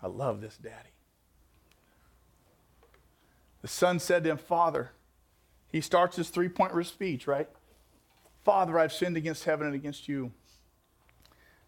I 0.01 0.07
love 0.07 0.41
this 0.41 0.57
daddy. 0.57 0.89
The 3.61 3.67
son 3.67 3.99
said 3.99 4.23
to 4.23 4.31
him, 4.31 4.37
Father, 4.37 4.91
he 5.71 5.81
starts 5.81 6.15
his 6.15 6.29
three 6.29 6.49
point 6.49 6.73
speech, 6.85 7.27
right? 7.27 7.49
Father, 8.43 8.79
I've 8.79 8.93
sinned 8.93 9.17
against 9.17 9.43
heaven 9.43 9.67
and 9.67 9.75
against 9.75 10.07
you. 10.07 10.31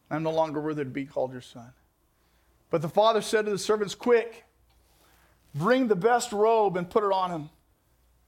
I'm 0.10 0.24
no 0.24 0.32
longer 0.32 0.60
worthy 0.60 0.84
to 0.84 0.90
be 0.90 1.06
called 1.06 1.32
your 1.32 1.42
son. 1.42 1.74
But 2.70 2.82
the 2.82 2.90
father 2.90 3.22
said 3.22 3.46
to 3.46 3.52
the 3.52 3.58
servants, 3.58 3.96
Quick, 3.96 4.46
bring 5.54 5.88
the 5.88 5.96
best 5.96 6.32
robe 6.32 6.78
and 6.78 6.90
put 6.90 7.04
it 7.04 7.12
on 7.12 7.32
him. 7.32 7.50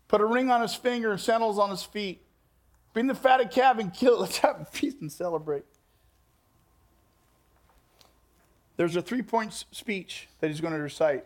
Put 0.07 0.21
a 0.21 0.25
ring 0.25 0.51
on 0.51 0.61
his 0.61 0.75
finger 0.75 1.11
and 1.11 1.19
sandals 1.19 1.57
on 1.57 1.69
his 1.69 1.83
feet. 1.83 2.21
Bring 2.93 3.07
the 3.07 3.15
fatted 3.15 3.51
calf 3.51 3.79
and 3.79 3.93
kill 3.93 4.15
it. 4.15 4.19
Let's 4.21 4.37
have 4.39 4.61
a 4.61 4.65
feast 4.65 5.01
and 5.01 5.11
celebrate. 5.11 5.63
There's 8.75 8.95
a 8.95 9.01
three 9.01 9.21
point 9.21 9.65
speech 9.71 10.27
that 10.39 10.49
he's 10.49 10.61
going 10.61 10.73
to 10.73 10.79
recite. 10.79 11.25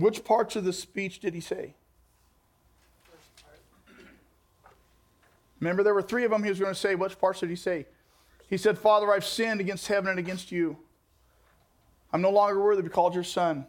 Which 0.00 0.24
parts 0.24 0.56
of 0.56 0.64
the 0.64 0.72
speech 0.72 1.20
did 1.20 1.34
he 1.34 1.40
say? 1.40 1.74
Remember, 5.60 5.82
there 5.82 5.92
were 5.92 6.00
three 6.00 6.24
of 6.24 6.30
them 6.30 6.42
he 6.42 6.48
was 6.48 6.58
going 6.58 6.72
to 6.72 6.78
say. 6.78 6.94
Which 6.94 7.18
parts 7.18 7.40
did 7.40 7.50
he 7.50 7.56
say? 7.56 7.84
He 8.48 8.56
said, 8.56 8.78
Father, 8.78 9.12
I've 9.12 9.26
sinned 9.26 9.60
against 9.60 9.88
heaven 9.88 10.08
and 10.08 10.18
against 10.18 10.50
you. 10.50 10.78
I'm 12.14 12.22
no 12.22 12.30
longer 12.30 12.58
worthy 12.58 12.80
to 12.80 12.88
be 12.88 12.92
called 12.92 13.14
your 13.14 13.24
son. 13.24 13.66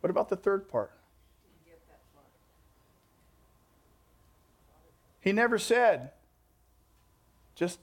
What 0.00 0.08
about 0.08 0.30
the 0.30 0.36
third 0.36 0.70
part? 0.70 0.92
He 5.20 5.32
never 5.32 5.58
said, 5.58 6.12
just 7.54 7.78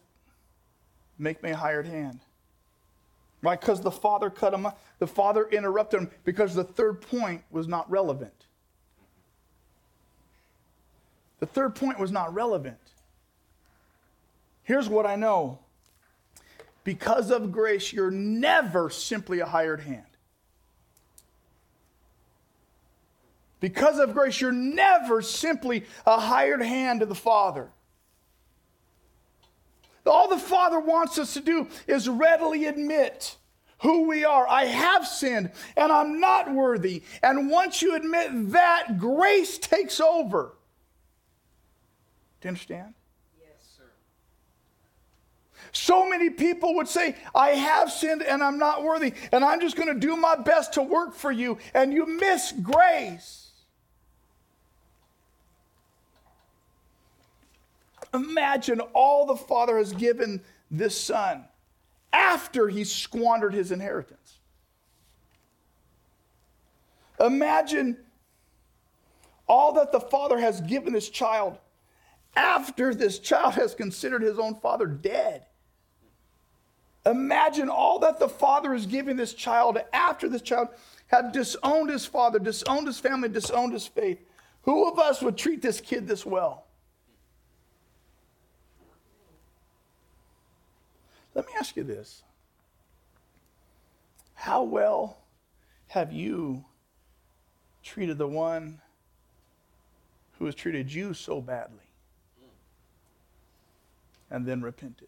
make 1.20 1.44
me 1.44 1.52
a 1.52 1.56
hired 1.56 1.86
hand. 1.86 2.22
Right? 3.42 3.60
Because 3.60 3.82
the 3.82 3.92
father 3.92 4.30
cut 4.30 4.54
him 4.54 4.66
off. 4.66 4.76
The 5.00 5.08
father 5.08 5.48
interrupted 5.50 6.02
him 6.02 6.12
because 6.24 6.56
the 6.56 6.64
third 6.64 7.02
point 7.02 7.44
was 7.52 7.68
not 7.68 7.90
relevant. 7.90 8.34
The 11.40 11.46
third 11.46 11.76
point 11.76 12.00
was 12.00 12.12
not 12.12 12.34
relevant. 12.34 12.80
Here's 14.64 14.90
what 14.90 15.06
I 15.06 15.16
know 15.16 15.60
because 16.84 17.32
of 17.32 17.52
grace, 17.52 17.92
you're 17.92 18.10
never 18.10 18.90
simply 18.90 19.42
a 19.42 19.46
hired 19.46 19.82
hand. 19.82 20.06
Because 23.60 24.00
of 24.00 24.14
grace, 24.14 24.40
you're 24.40 24.52
never 24.52 25.22
simply 25.22 25.86
a 26.06 26.20
hired 26.20 26.62
hand 26.62 27.02
to 27.02 27.06
the 27.06 27.16
Father. 27.16 27.70
All 30.08 30.30
the 30.30 30.38
Father 30.38 30.80
wants 30.80 31.18
us 31.20 31.34
to 31.36 31.42
do 31.42 31.68
is 31.88 32.10
readily 32.10 32.66
admit 32.66 33.38
who 33.80 34.08
we 34.08 34.26
are. 34.26 34.48
I 34.48 34.66
have 34.66 35.08
sinned 35.08 35.52
and 35.76 35.92
I'm 35.92 36.20
not 36.20 36.52
worthy. 36.52 37.04
And 37.22 37.50
once 37.50 37.82
you 37.82 37.96
admit 37.96 38.52
that, 38.52 38.98
grace 38.98 39.58
takes 39.58 40.00
over. 40.00 40.56
Do 42.42 42.48
you 42.48 42.50
understand? 42.50 42.94
Yes, 43.40 43.68
sir. 43.78 43.84
So 45.72 46.10
many 46.10 46.30
people 46.30 46.76
would 46.76 46.88
say, 46.88 47.16
I 47.36 47.50
have 47.50 47.92
sinned 47.92 48.24
and 48.24 48.44
I'm 48.44 48.58
not 48.58 48.84
worthy, 48.84 49.14
and 49.32 49.44
I'm 49.44 49.60
just 49.60 49.76
going 49.76 49.94
to 49.94 50.00
do 50.00 50.16
my 50.16 50.36
best 50.36 50.74
to 50.74 50.82
work 50.82 51.16
for 51.16 51.32
you, 51.32 51.58
and 51.74 51.92
you 51.94 52.06
miss 52.06 52.54
grace. 52.62 53.47
Imagine 58.18 58.80
all 58.94 59.26
the 59.26 59.36
Father 59.36 59.78
has 59.78 59.94
given 59.94 60.42
this 60.72 61.00
Son 61.00 61.46
after 62.12 62.68
he 62.68 62.84
squandered 62.84 63.54
his 63.54 63.72
inheritance. 63.72 64.40
Imagine 67.20 67.98
all 69.48 69.74
that 69.74 69.92
the 69.92 70.00
Father 70.00 70.40
has 70.40 70.62
given 70.62 70.94
this 70.94 71.10
child 71.10 71.58
after 72.38 72.94
this 72.94 73.18
child 73.18 73.56
has 73.56 73.74
considered 73.74 74.22
his 74.22 74.38
own 74.38 74.56
father 74.56 74.86
dead. 74.86 75.46
Imagine 77.06 77.68
all 77.68 78.00
that 78.00 78.20
the 78.20 78.30
father 78.30 78.74
is 78.76 78.86
giving 78.86 79.18
this 79.18 79.34
child 79.34 79.80
after 79.92 80.30
this 80.30 80.42
child 80.44 80.68
had 81.08 81.32
disowned 81.32 81.90
his 81.90 82.06
father, 82.06 82.38
disowned 82.38 82.86
his 82.86 83.00
family, 83.00 83.28
disowned 83.28 83.74
his 83.74 83.88
faith. 83.88 84.20
Who 84.64 84.88
of 84.88 85.00
us 85.00 85.22
would 85.22 85.38
treat 85.38 85.62
this 85.62 85.82
kid 85.82 86.08
this 86.08 86.26
well? 86.26 86.67
Let 91.38 91.46
me 91.46 91.54
ask 91.60 91.76
you 91.78 91.84
this 91.84 92.24
How 94.34 94.64
well 94.64 95.20
have 95.90 96.12
you 96.12 96.66
treated 97.84 98.18
the 98.18 98.28
one 98.28 98.82
who 100.40 100.46
has 100.46 100.56
treated 100.56 100.92
you 100.92 101.14
so 101.14 101.40
badly 101.40 101.78
and 104.32 104.48
then 104.48 104.64
repented? 104.64 105.08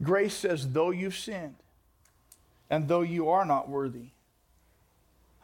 Grace 0.00 0.34
says, 0.34 0.72
though 0.72 0.90
you've 0.90 1.16
sinned 1.16 1.56
and 2.70 2.88
though 2.88 3.02
you 3.02 3.28
are 3.28 3.44
not 3.44 3.68
worthy, 3.68 4.10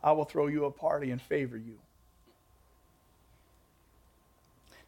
I 0.03 0.13
will 0.13 0.25
throw 0.25 0.47
you 0.47 0.65
a 0.65 0.71
party 0.71 1.11
and 1.11 1.21
favor 1.21 1.57
you. 1.57 1.79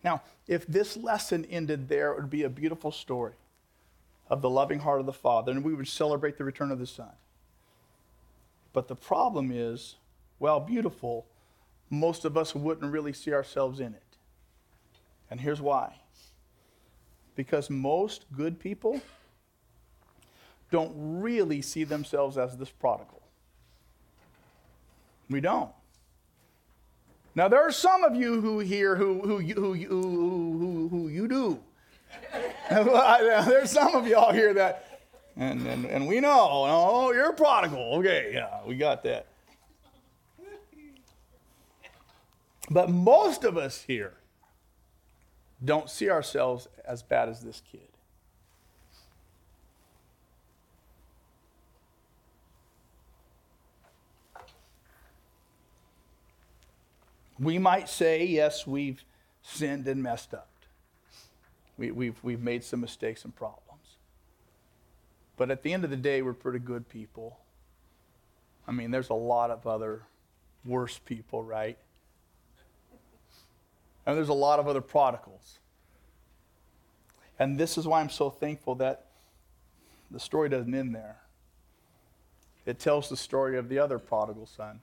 Now, 0.03 0.23
if 0.47 0.67
this 0.67 0.97
lesson 0.97 1.45
ended 1.51 1.89
there, 1.89 2.13
it 2.13 2.17
would 2.17 2.31
be 2.31 2.45
a 2.45 2.49
beautiful 2.49 2.91
story 2.91 3.35
of 4.29 4.41
the 4.41 4.51
loving 4.51 4.79
heart 4.79 5.01
of 5.01 5.07
the 5.07 5.13
Father, 5.13 5.53
and 5.53 5.65
we 5.65 5.75
would 5.75 5.89
celebrate 5.89 6.39
the 6.39 6.45
return 6.45 6.71
of 6.71 6.79
the 6.79 6.87
Son. 6.87 7.11
But 8.73 8.89
the 8.89 8.97
problem 8.97 9.51
is, 9.53 9.97
while 10.39 10.61
beautiful, 10.61 11.27
most 11.91 12.25
of 12.25 12.37
us 12.37 12.55
wouldn't 12.55 12.93
really 12.93 13.13
see 13.13 13.33
ourselves 13.33 13.81
in 13.81 13.95
it. 13.95 14.17
And 15.31 15.41
here's 15.41 15.61
why 15.61 15.95
because 17.37 17.71
most 17.71 18.27
good 18.37 18.59
people 18.59 19.01
don't 20.71 20.93
really 20.95 21.63
see 21.63 21.85
themselves 21.85 22.37
as 22.37 22.57
this 22.59 22.69
prodigal. 22.69 23.20
We 25.31 25.41
don't. 25.41 25.71
Now, 27.37 27.47
there 27.47 27.63
are 27.63 27.71
some 27.71 28.03
of 28.03 28.17
you 28.17 28.41
who 28.41 28.59
here 28.59 28.97
who, 28.97 29.21
who, 29.23 29.39
who, 29.39 29.75
who, 29.75 30.59
who, 30.59 30.89
who 30.89 31.09
you 31.09 31.29
do. 31.29 31.61
There's 32.71 33.71
some 33.71 33.95
of 33.95 34.07
y'all 34.07 34.33
here 34.33 34.53
that, 34.55 35.01
and, 35.37 35.65
and, 35.67 35.85
and 35.85 36.09
we 36.09 36.19
know, 36.19 36.49
oh, 36.51 37.13
you're 37.13 37.31
a 37.31 37.33
prodigal. 37.33 37.95
Okay, 37.99 38.33
yeah, 38.35 38.59
we 38.67 38.75
got 38.77 39.05
that. 39.05 39.27
But 42.69 42.91
most 42.91 43.45
of 43.45 43.57
us 43.57 43.83
here 43.83 44.15
don't 45.65 45.89
see 45.89 46.11
ourselves 46.11 46.69
as 46.85 47.03
bad 47.03 47.29
as 47.29 47.41
this 47.41 47.63
kid. 47.71 47.90
We 57.41 57.59
might 57.59 57.89
say, 57.89 58.25
yes, 58.25 58.67
we've 58.67 59.03
sinned 59.43 59.89
and 59.89 60.03
messed 60.03 60.35
up. 60.35 60.49
We, 61.79 61.91
we've, 61.91 62.23
we've 62.23 62.43
made 62.43 62.63
some 62.63 62.81
mistakes 62.81 63.25
and 63.25 63.35
problems. 63.35 63.97
But 65.39 65.51
at 65.51 65.63
the 65.63 65.73
end 65.73 65.85
of 65.85 65.91
the 65.91 65.97
day, 65.97 66.21
we're 66.21 66.35
pretty 66.35 66.59
good 66.59 66.87
people. 66.91 67.39
I 68.69 68.73
mean, 68.73 68.91
there's 68.91 69.09
a 69.09 69.15
lot 69.15 69.51
of 69.51 69.67
other 69.67 70.03
worse 70.67 70.99
people, 70.99 71.43
right? 71.43 71.79
And 74.05 74.19
there's 74.19 74.29
a 74.29 74.35
lot 74.35 74.59
of 74.59 74.69
other 74.69 74.83
prodigals. 74.83 75.61
And 77.39 77.59
this 77.59 77.79
is 77.79 77.87
why 77.87 78.01
I'm 78.01 78.11
so 78.11 78.29
thankful 78.29 78.75
that 78.77 79.07
the 80.11 80.21
story 80.21 80.51
doesn't 80.51 80.75
end 80.75 80.95
there. 80.95 81.17
It 82.67 82.79
tells 82.79 83.09
the 83.09 83.17
story 83.17 83.57
of 83.57 83.71
the 83.71 83.79
other 83.79 83.99
prodigal 83.99 84.45
son 84.45 84.81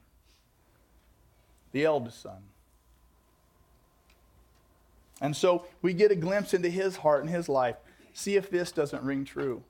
the 1.71 1.86
eldest 1.86 2.21
son. 2.21 2.43
And 5.21 5.36
so 5.36 5.65
we 5.82 5.93
get 5.93 6.12
a 6.12 6.15
glimpse 6.15 6.53
into 6.53 6.69
his 6.69 6.97
heart 6.97 7.21
and 7.23 7.30
his 7.30 7.49
life. 7.49 7.75
See 8.13 8.36
if 8.36 8.49
this 8.49 8.71
doesn't 8.71 9.03
ring 9.03 9.25
true. 9.25 9.63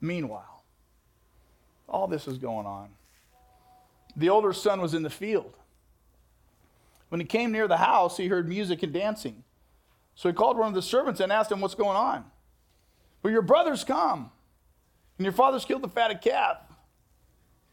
Meanwhile, 0.00 0.62
all 1.88 2.06
this 2.06 2.28
is 2.28 2.38
going 2.38 2.66
on. 2.66 2.90
The 4.16 4.28
older 4.28 4.52
son 4.52 4.80
was 4.80 4.94
in 4.94 5.02
the 5.02 5.10
field. 5.10 5.54
When 7.08 7.20
he 7.20 7.26
came 7.26 7.52
near 7.52 7.68
the 7.68 7.76
house, 7.78 8.16
he 8.16 8.28
heard 8.28 8.48
music 8.48 8.82
and 8.82 8.92
dancing. 8.92 9.44
So 10.14 10.28
he 10.28 10.34
called 10.34 10.58
one 10.58 10.68
of 10.68 10.74
the 10.74 10.82
servants 10.82 11.20
and 11.20 11.32
asked 11.32 11.50
him 11.50 11.60
what's 11.60 11.74
going 11.74 11.96
on. 11.96 12.24
Well, 13.22 13.32
your 13.32 13.42
brother's 13.42 13.84
come, 13.84 14.30
and 15.18 15.24
your 15.24 15.32
father's 15.32 15.64
killed 15.64 15.82
the 15.82 15.88
fatted 15.88 16.20
calf 16.20 16.58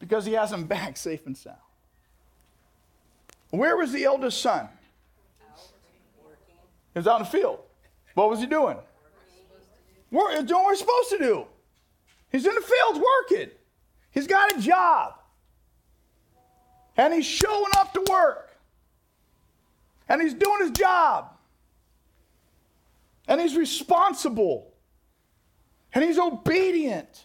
because 0.02 0.26
he 0.26 0.32
has 0.32 0.50
them 0.50 0.64
back 0.76 0.96
safe 0.96 1.24
and 1.26 1.36
sound. 1.36 1.56
Where 3.50 3.76
was 3.76 3.92
the 3.92 4.04
eldest 4.04 4.42
son? 4.42 4.68
He 6.92 6.98
was 6.98 7.06
out 7.06 7.20
in 7.20 7.24
the 7.24 7.30
field. 7.30 7.60
What 8.14 8.28
was 8.28 8.40
he 8.40 8.46
doing? 8.46 8.76
Work, 10.10 10.46
doing 10.46 10.62
what 10.62 10.70
he's 10.70 10.80
supposed 10.80 11.10
to 11.10 11.18
do. 11.18 11.46
He's 12.30 12.44
in 12.44 12.54
the 12.54 12.60
fields 12.60 13.06
working. 13.30 13.50
He's 14.10 14.26
got 14.26 14.56
a 14.56 14.60
job. 14.60 15.14
And 16.96 17.14
he's 17.14 17.24
showing 17.24 17.70
up 17.78 17.94
to 17.94 18.04
work. 18.10 18.56
And 20.08 20.20
he's 20.20 20.34
doing 20.34 20.60
his 20.60 20.72
job. 20.72 21.30
And 23.28 23.40
he's 23.40 23.56
responsible. 23.56 24.72
And 25.94 26.04
he's 26.04 26.18
obedient. 26.18 27.24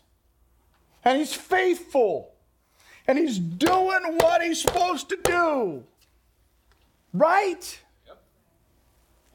And 1.04 1.18
he's 1.18 1.34
faithful. 1.34 2.34
And 3.08 3.18
he's 3.18 3.40
doing 3.40 4.18
what 4.20 4.42
he's 4.42 4.62
supposed 4.62 5.10
to 5.10 5.18
do. 5.24 5.84
Right? 7.14 7.80
Yep. 8.06 8.18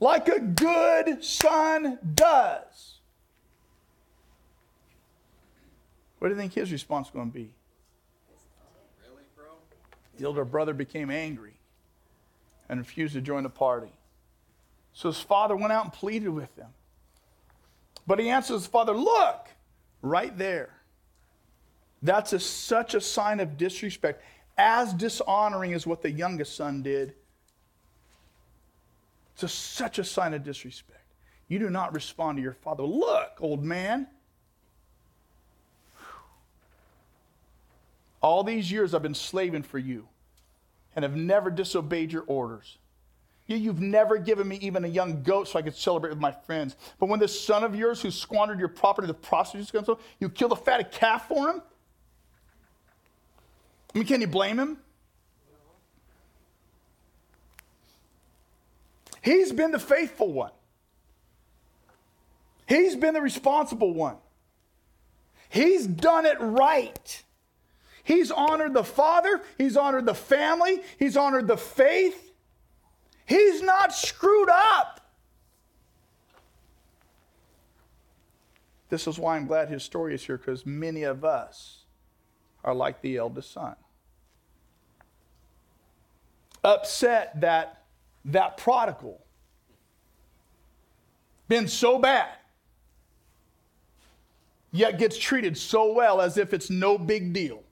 Like 0.01 0.29
a 0.29 0.41
good 0.41 1.25
son 1.25 1.99
does. 2.15 2.99
What 6.19 6.29
do 6.29 6.35
you 6.35 6.41
think 6.41 6.53
his 6.53 6.71
response 6.71 7.09
is 7.09 7.13
going 7.13 7.31
to 7.31 7.35
be? 7.35 7.55
Really, 9.03 9.23
bro? 9.35 9.47
The 10.19 10.27
older 10.27 10.45
brother 10.45 10.75
became 10.75 11.11
angry 11.11 11.55
and 12.69 12.79
refused 12.79 13.15
to 13.15 13.21
join 13.21 13.43
the 13.43 13.51
party. 13.51 13.93
So 14.93 15.09
his 15.09 15.21
father 15.21 15.57
went 15.57 15.73
out 15.73 15.85
and 15.85 15.93
pleaded 15.93 16.29
with 16.29 16.55
him. 16.57 16.69
But 18.07 18.21
he 18.21 18.29
answered 18.29 18.55
his 18.55 18.67
father, 18.67 18.93
Look, 18.93 19.49
right 20.01 20.37
there. 20.37 20.71
That's 22.03 22.33
a, 22.33 22.41
such 22.41 22.95
a 22.95 23.01
sign 23.01 23.41
of 23.41 23.57
disrespect, 23.57 24.23
as 24.59 24.93
dishonoring 24.93 25.73
as 25.73 25.87
what 25.87 26.03
the 26.03 26.11
youngest 26.11 26.57
son 26.57 26.83
did. 26.83 27.15
It's 29.35 29.45
a, 29.45 29.49
such 29.49 29.99
a 29.99 30.05
sign 30.05 30.35
of 30.35 30.43
disrespect. 30.43 30.99
You 31.49 31.59
do 31.59 31.71
not 31.71 31.95
respond 31.95 32.39
to 32.39 32.43
your 32.43 32.55
father. 32.55 32.83
Look, 32.83 33.33
old 33.41 33.63
man. 33.63 34.09
All 38.21 38.45
these 38.45 38.71
years 38.71 38.95
I've 38.95 39.03
been 39.03 39.15
slaving 39.15 39.63
for 39.63 39.79
you 39.79 40.09
and 40.95 41.03
have 41.03 41.17
never 41.17 41.51
disobeyed 41.51 42.13
your 42.13 42.25
orders. 42.27 42.79
You, 43.47 43.57
you've 43.57 43.81
never 43.81 44.19
given 44.19 44.47
me 44.47 44.57
even 44.57 44.85
a 44.85 44.89
young 44.89 45.23
goat 45.23 45.49
so 45.49 45.59
I 45.59 45.63
could 45.63 45.75
celebrate 45.75 46.11
with 46.11 46.21
my 46.21 46.33
friends. 46.33 46.77
But 46.99 47.09
when 47.09 47.19
this 47.19 47.39
son 47.39 47.65
of 47.65 47.75
yours 47.75 48.01
who 48.01 48.11
squandered 48.11 48.59
your 48.59 48.69
property, 48.69 49.07
the 49.07 49.15
prostitutes 49.15 49.71
comes 49.71 49.87
home, 49.87 49.99
you 50.21 50.29
kill 50.29 50.49
the 50.49 50.57
fatted 50.57 50.91
calf 50.91 51.29
for 51.29 51.49
him? 51.49 51.63
I 53.95 53.99
mean, 53.99 54.07
can 54.07 54.21
you 54.21 54.27
blame 54.27 54.59
him? 54.59 54.79
He's 59.23 59.53
been 59.53 59.71
the 59.71 59.79
faithful 59.79 60.33
one. 60.33 60.51
He's 62.67 62.97
been 62.97 63.15
the 63.15 63.21
responsible 63.21 63.93
one. 63.93 64.17
He's 65.49 65.87
done 65.87 66.27
it 66.27 66.39
right. 66.41 67.23
He's 68.03 68.31
honored 68.31 68.75
the 68.75 68.83
Father, 68.83 69.43
He's 69.59 69.77
honored 69.77 70.07
the 70.07 70.15
family, 70.15 70.81
He's 70.99 71.17
honored 71.17 71.47
the 71.47 71.57
faith. 71.57 72.33
He's 73.27 73.63
not 73.63 73.95
screwed 73.95 74.49
up. 74.51 75.01
This 78.89 79.07
is 79.07 79.19
why 79.19 79.37
I'm 79.37 79.47
glad 79.47 79.69
his 79.69 79.83
story 79.83 80.15
is 80.15 80.25
here 80.25 80.37
because 80.37 80.67
many 80.67 81.05
of 81.05 81.25
us 81.25 81.82
are 82.65 82.75
like 82.75 83.01
the 83.03 83.17
eldest 83.17 83.53
son. 83.53 83.77
Upset 86.65 87.41
that 87.41 87.83
that 88.25 88.57
prodigal 88.57 89.21
been 91.49 91.67
so 91.67 91.99
bad 91.99 92.29
yet 94.71 94.99
gets 94.99 95.19
treated 95.19 95.57
so 95.59 95.93
well 95.93 96.21
as 96.21 96.39
if 96.39 96.55
it's 96.55 96.71
no 96.71 96.97
big 96.97 97.33
deal. 97.33 97.63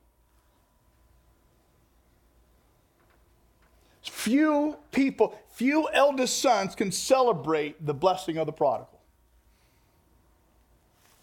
Few 4.02 4.76
people, 4.92 5.38
few 5.48 5.88
eldest 5.92 6.40
sons 6.40 6.74
can 6.74 6.92
celebrate 6.92 7.84
the 7.84 7.94
blessing 7.94 8.36
of 8.36 8.46
the 8.46 8.52
prodigal. 8.52 9.00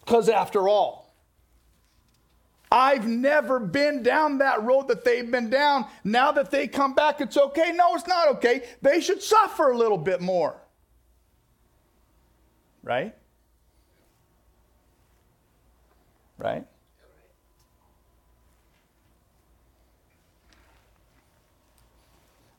Because 0.03 0.30
after 0.30 0.67
all, 0.67 1.07
I've 2.71 3.08
never 3.08 3.60
been 3.60 4.03
down 4.03 4.39
that 4.39 4.63
road 4.63 4.89
that 4.89 5.06
they've 5.06 5.30
been 5.30 5.49
down. 5.49 5.86
Now 6.03 6.32
that 6.34 6.51
they 6.51 6.67
come 6.67 6.93
back, 6.93 7.21
it's 7.21 7.38
okay. 7.38 7.71
No, 7.73 7.95
it's 7.95 8.08
not 8.08 8.27
okay. 8.36 8.63
They 8.82 8.99
should 8.99 9.21
suffer 9.21 9.71
a 9.71 9.77
little 9.77 9.97
bit 9.97 10.19
more. 10.19 10.58
Right? 12.84 13.15
Right? 16.38 16.65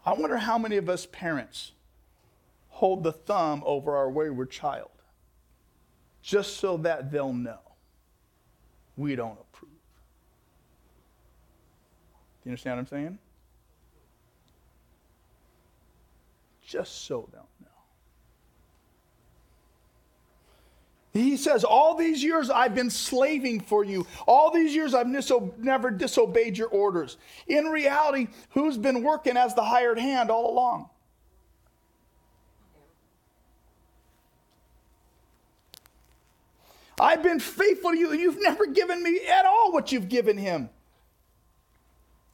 I 0.07 0.15
wonder 0.15 0.39
how 0.39 0.57
many 0.57 0.79
of 0.79 0.89
us 0.89 1.05
parents 1.05 1.73
hold 2.69 3.03
the 3.03 3.13
thumb 3.13 3.63
over 3.67 3.95
our 3.95 4.11
wayward 4.11 4.51
child 4.51 4.91
just 6.23 6.57
so 6.57 6.79
that 6.79 7.13
they'll 7.13 7.33
know 7.33 7.59
we 8.97 9.17
don't 9.17 9.39
approve. 9.39 9.78
Do 12.43 12.49
you 12.49 12.53
understand 12.53 12.77
what 12.77 12.81
I'm 12.81 12.87
saying? 12.87 13.19
Just 16.63 17.07
so 17.07 17.29
don't 17.33 17.45
know. 17.61 17.69
He 21.13 21.37
says, 21.37 21.65
All 21.65 21.95
these 21.97 22.23
years 22.23 22.51
I've 22.51 22.75
been 22.75 22.91
slaving 22.91 23.61
for 23.61 23.85
you. 23.85 24.07
All 24.27 24.51
these 24.51 24.75
years 24.75 24.95
I've 24.95 25.09
never 25.09 25.91
disobeyed 25.91 26.59
your 26.59 26.69
orders. 26.69 27.17
In 27.47 27.67
reality, 27.67 28.29
who's 28.51 28.77
been 28.77 29.03
working 29.03 29.37
as 29.37 29.55
the 29.55 29.65
hired 29.65 29.99
hand 29.99 30.31
all 30.31 30.53
along? 30.53 30.91
I've 37.01 37.23
been 37.23 37.41
faithful 37.41 37.93
to 37.93 37.99
you, 37.99 38.11
and 38.11 38.21
you've 38.21 38.43
never 38.43 38.67
given 38.67 39.03
me 39.03 39.21
at 39.29 39.47
all 39.47 39.73
what 39.73 39.93
you've 39.93 40.09
given 40.09 40.37
him. 40.37 40.69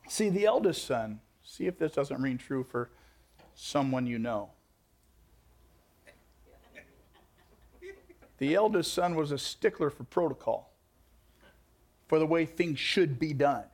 See, 0.06 0.28
the 0.28 0.44
eldest 0.44 0.84
son, 0.86 1.20
see 1.42 1.66
if 1.66 1.78
this 1.78 1.92
doesn't 1.92 2.20
ring 2.20 2.38
true 2.38 2.64
for 2.64 2.90
someone 3.54 4.06
you 4.06 4.18
know. 4.18 4.50
The 8.38 8.54
eldest 8.54 8.92
son 8.92 9.14
was 9.14 9.30
a 9.30 9.38
stickler 9.38 9.90
for 9.90 10.04
protocol, 10.04 10.70
for 12.08 12.18
the 12.18 12.26
way 12.26 12.44
things 12.44 12.78
should 12.78 13.18
be 13.18 13.32
done. 13.32 13.64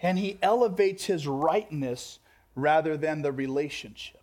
And 0.00 0.18
he 0.18 0.38
elevates 0.42 1.04
his 1.04 1.26
rightness 1.26 2.18
rather 2.54 2.96
than 2.96 3.22
the 3.22 3.32
relationship. 3.32 4.22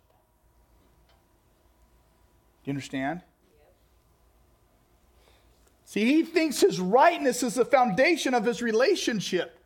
Do 2.62 2.70
you 2.70 2.72
understand? 2.72 3.22
See, 5.92 6.06
he 6.06 6.22
thinks 6.22 6.58
his 6.58 6.80
rightness 6.80 7.42
is 7.42 7.56
the 7.56 7.66
foundation 7.66 8.32
of 8.32 8.46
his 8.46 8.62
relationship. 8.62 9.58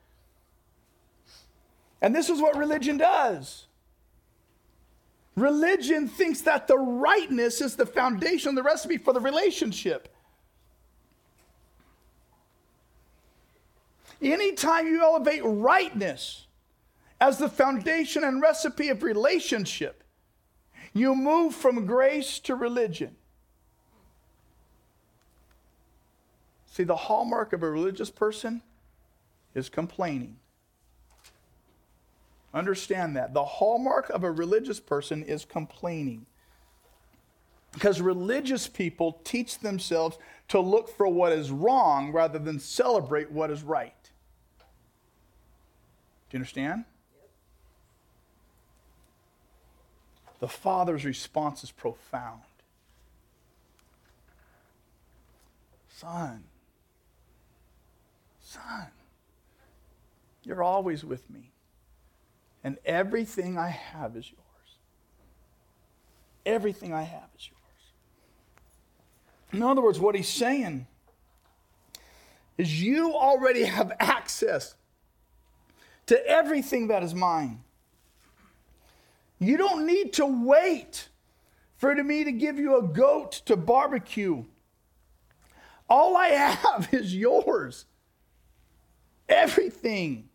And 2.02 2.12
this 2.12 2.28
is 2.28 2.40
what 2.40 2.56
religion 2.56 2.96
does. 2.96 3.68
Religion 5.36 6.08
thinks 6.08 6.40
that 6.40 6.66
the 6.66 6.78
rightness 6.78 7.60
is 7.60 7.76
the 7.76 7.86
foundation, 7.86 8.56
the 8.56 8.64
recipe 8.64 8.98
for 8.98 9.12
the 9.12 9.20
relationship. 9.20 10.12
Anytime 14.20 14.88
you 14.88 15.02
elevate 15.02 15.42
rightness 15.44 16.48
as 17.20 17.38
the 17.38 17.48
foundation 17.48 18.24
and 18.24 18.42
recipe 18.42 18.88
of 18.88 19.04
relationship, 19.04 20.02
you 20.92 21.14
move 21.14 21.54
from 21.54 21.86
grace 21.86 22.40
to 22.40 22.56
religion. 22.56 23.14
See, 26.76 26.84
the 26.84 26.94
hallmark 26.94 27.54
of 27.54 27.62
a 27.62 27.70
religious 27.70 28.10
person 28.10 28.60
is 29.54 29.70
complaining. 29.70 30.36
Understand 32.52 33.16
that. 33.16 33.32
The 33.32 33.46
hallmark 33.46 34.10
of 34.10 34.24
a 34.24 34.30
religious 34.30 34.78
person 34.78 35.22
is 35.22 35.46
complaining. 35.46 36.26
Because 37.72 38.02
religious 38.02 38.68
people 38.68 39.22
teach 39.24 39.60
themselves 39.60 40.18
to 40.48 40.60
look 40.60 40.94
for 40.94 41.08
what 41.08 41.32
is 41.32 41.50
wrong 41.50 42.12
rather 42.12 42.38
than 42.38 42.60
celebrate 42.60 43.32
what 43.32 43.50
is 43.50 43.62
right. 43.62 44.10
Do 46.28 46.36
you 46.36 46.40
understand? 46.40 46.84
The 50.40 50.48
father's 50.48 51.06
response 51.06 51.64
is 51.64 51.70
profound. 51.70 52.42
Son, 55.88 56.44
son, 58.56 58.86
you're 60.42 60.62
always 60.62 61.04
with 61.04 61.28
me 61.30 61.52
and 62.66 62.78
everything 62.84 63.56
I 63.56 63.68
have 63.68 64.16
is 64.16 64.28
yours. 64.28 64.42
Everything 66.44 66.92
I 66.92 67.02
have 67.02 67.28
is 67.38 67.48
yours. 67.48 67.62
In 69.52 69.62
other 69.62 69.80
words, 69.80 70.00
what 70.00 70.16
he's 70.16 70.28
saying 70.28 70.88
is 72.58 72.82
you 72.82 73.14
already 73.14 73.62
have 73.62 73.92
access 74.00 74.74
to 76.06 76.26
everything 76.26 76.88
that 76.88 77.04
is 77.04 77.14
mine. 77.14 77.62
You 79.38 79.56
don't 79.56 79.86
need 79.86 80.14
to 80.14 80.26
wait 80.26 81.08
for 81.76 81.94
me 81.94 82.24
to 82.24 82.32
give 82.32 82.58
you 82.58 82.78
a 82.78 82.82
goat 82.82 83.42
to 83.46 83.56
barbecue. 83.56 84.44
All 85.88 86.16
I 86.16 86.26
have 86.28 86.88
is 86.92 87.14
yours. 87.14 87.84
Everything. 89.28 90.28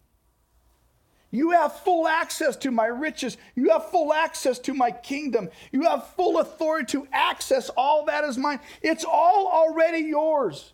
You 1.31 1.51
have 1.51 1.79
full 1.79 2.07
access 2.07 2.57
to 2.57 2.71
my 2.71 2.87
riches. 2.87 3.37
You 3.55 3.69
have 3.69 3.89
full 3.89 4.13
access 4.13 4.59
to 4.59 4.73
my 4.73 4.91
kingdom. 4.91 5.49
You 5.71 5.83
have 5.83 6.07
full 6.09 6.39
authority 6.39 6.91
to 6.91 7.07
access 7.13 7.69
all 7.69 8.05
that 8.05 8.25
is 8.25 8.37
mine. 8.37 8.59
It's 8.81 9.05
all 9.05 9.47
already 9.47 9.99
yours. 9.99 10.73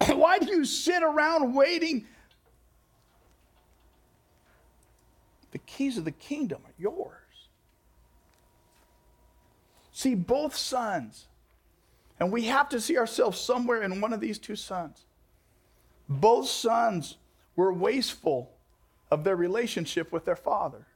Why 0.06 0.38
do 0.38 0.46
you 0.46 0.64
sit 0.64 1.02
around 1.02 1.54
waiting? 1.54 2.06
The 5.50 5.58
keys 5.58 5.98
of 5.98 6.06
the 6.06 6.12
kingdom 6.12 6.62
are 6.64 6.74
yours. 6.78 7.12
See, 9.92 10.14
both 10.14 10.54
sons, 10.54 11.26
and 12.18 12.32
we 12.32 12.44
have 12.44 12.68
to 12.70 12.80
see 12.80 12.98
ourselves 12.98 13.38
somewhere 13.40 13.82
in 13.82 14.00
one 14.00 14.12
of 14.12 14.20
these 14.20 14.38
two 14.38 14.56
sons. 14.56 15.04
Both 16.08 16.48
sons 16.48 17.16
were 17.56 17.72
wasteful 17.72 18.52
of 19.10 19.24
their 19.24 19.36
relationship 19.36 20.12
with 20.12 20.24
their 20.24 20.36
father. 20.36 20.86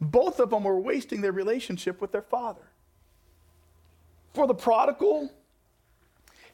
Both 0.00 0.40
of 0.40 0.50
them 0.50 0.64
were 0.64 0.80
wasting 0.80 1.20
their 1.20 1.32
relationship 1.32 2.00
with 2.00 2.12
their 2.12 2.22
father. 2.22 2.70
For 4.32 4.46
the 4.46 4.54
prodigal, 4.54 5.30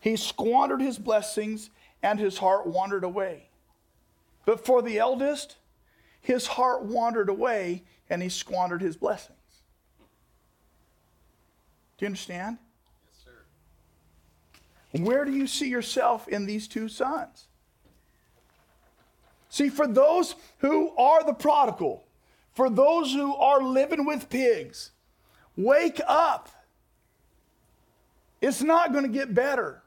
he 0.00 0.16
squandered 0.16 0.80
his 0.80 0.98
blessings 0.98 1.70
and 2.02 2.18
his 2.18 2.38
heart 2.38 2.66
wandered 2.66 3.04
away. 3.04 3.48
But 4.44 4.64
for 4.64 4.82
the 4.82 4.98
eldest, 4.98 5.56
his 6.20 6.46
heart 6.46 6.82
wandered 6.82 7.28
away 7.28 7.84
and 8.10 8.22
he 8.22 8.28
squandered 8.28 8.82
his 8.82 8.96
blessings. 8.96 9.38
Do 11.96 12.04
you 12.04 12.08
understand? 12.08 12.58
Yes, 13.06 13.24
sir. 13.24 15.02
Where 15.02 15.24
do 15.24 15.32
you 15.32 15.46
see 15.46 15.68
yourself 15.68 16.28
in 16.28 16.46
these 16.46 16.66
two 16.66 16.88
sons? 16.88 17.46
See, 19.54 19.68
for 19.68 19.86
those 19.86 20.34
who 20.58 20.90
are 20.96 21.22
the 21.22 21.32
prodigal, 21.32 22.02
for 22.54 22.68
those 22.68 23.12
who 23.12 23.36
are 23.36 23.62
living 23.62 24.04
with 24.04 24.28
pigs, 24.28 24.90
wake 25.56 26.00
up. 26.08 26.48
It's 28.40 28.62
not 28.62 28.90
going 28.90 29.04
to 29.04 29.12
get 29.12 29.32
better. 29.32 29.80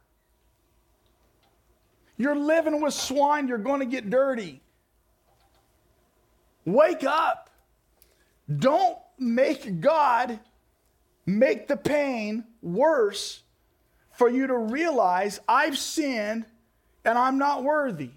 You're 2.15 2.37
living 2.37 2.79
with 2.79 2.93
swine, 2.93 3.49
you're 3.49 3.57
going 3.57 3.81
to 3.81 3.85
get 3.85 4.09
dirty. 4.09 4.61
Wake 6.63 7.03
up. 7.03 7.49
Don't 8.47 8.97
make 9.19 9.81
God 9.81 10.39
make 11.25 11.67
the 11.67 11.75
pain 11.75 12.45
worse 12.61 13.43
for 14.13 14.29
you 14.29 14.47
to 14.47 14.57
realize 14.57 15.41
I've 15.45 15.77
sinned 15.77 16.45
and 17.03 17.17
I'm 17.17 17.37
not 17.37 17.65
worthy. 17.65 18.11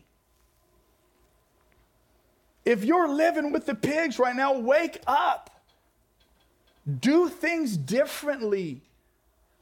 If 2.64 2.84
you're 2.84 3.08
living 3.08 3.52
with 3.52 3.66
the 3.66 3.74
pigs 3.74 4.18
right 4.18 4.36
now, 4.36 4.58
wake 4.58 5.02
up. 5.06 5.50
Do 7.00 7.28
things 7.28 7.76
differently. 7.76 8.82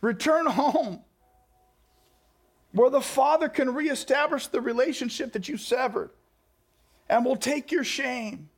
Return 0.01 0.46
home 0.46 1.01
where 2.72 2.90
the 2.90 3.01
Father 3.01 3.49
can 3.49 3.74
reestablish 3.74 4.46
the 4.49 4.61
relationship 4.61 5.32
that 5.32 5.49
you 5.49 5.57
severed 5.57 6.11
and 7.09 7.24
will 7.24 7.36
take 7.36 7.72
your 7.72 7.84
shame 7.84 8.51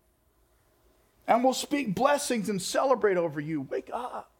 and 1.26 1.44
will 1.44 1.54
speak 1.54 1.94
blessings 1.94 2.48
and 2.48 2.60
celebrate 2.60 3.16
over 3.16 3.40
you. 3.40 3.62
Wake 3.62 3.90
up. 3.92 4.30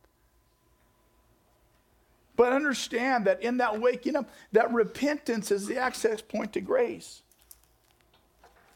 But 2.37 2.53
understand 2.53 3.27
that 3.27 3.43
in 3.43 3.59
that 3.59 3.81
waking 3.81 4.17
up, 4.17 4.29
that 4.53 4.73
repentance 4.73 5.51
is 5.51 5.67
the 5.67 5.77
access 5.77 6.21
point 6.21 6.53
to 6.55 6.61
grace. 6.61 7.23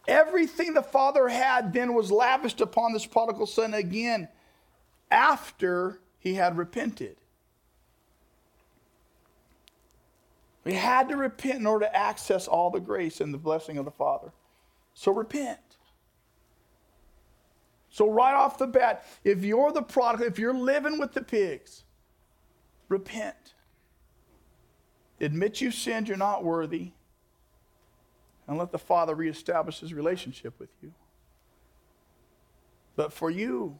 Everything 0.06 0.74
the 0.74 0.82
father 0.82 1.28
had 1.28 1.72
then 1.72 1.94
was 1.94 2.10
lavished 2.10 2.60
upon 2.60 2.92
this 2.92 3.06
prodigal 3.06 3.46
son 3.46 3.72
again 3.72 4.28
after 5.10 6.00
he 6.18 6.34
had 6.34 6.58
repented. 6.58 7.16
We 10.64 10.74
had 10.74 11.08
to 11.10 11.16
repent 11.16 11.60
in 11.60 11.66
order 11.66 11.86
to 11.86 11.96
access 11.96 12.48
all 12.48 12.70
the 12.70 12.80
grace 12.80 13.20
and 13.20 13.32
the 13.32 13.38
blessing 13.38 13.76
of 13.76 13.84
the 13.84 13.90
Father. 13.90 14.32
So 14.94 15.12
repent. 15.12 15.58
So, 17.90 18.10
right 18.10 18.34
off 18.34 18.58
the 18.58 18.66
bat, 18.66 19.04
if 19.22 19.44
you're 19.44 19.70
the 19.70 19.82
prodigal, 19.82 20.26
if 20.26 20.38
you're 20.38 20.54
living 20.54 20.98
with 20.98 21.12
the 21.12 21.22
pigs, 21.22 21.84
repent. 22.88 23.54
Admit 25.20 25.60
you 25.60 25.70
sinned, 25.70 26.08
you're 26.08 26.16
not 26.16 26.42
worthy 26.42 26.92
and 28.46 28.58
let 28.58 28.72
the 28.72 28.78
Father 28.78 29.14
reestablish 29.14 29.80
his 29.80 29.94
relationship 29.94 30.58
with 30.58 30.70
you. 30.82 30.92
But 32.96 33.12
for 33.12 33.30
you 33.30 33.78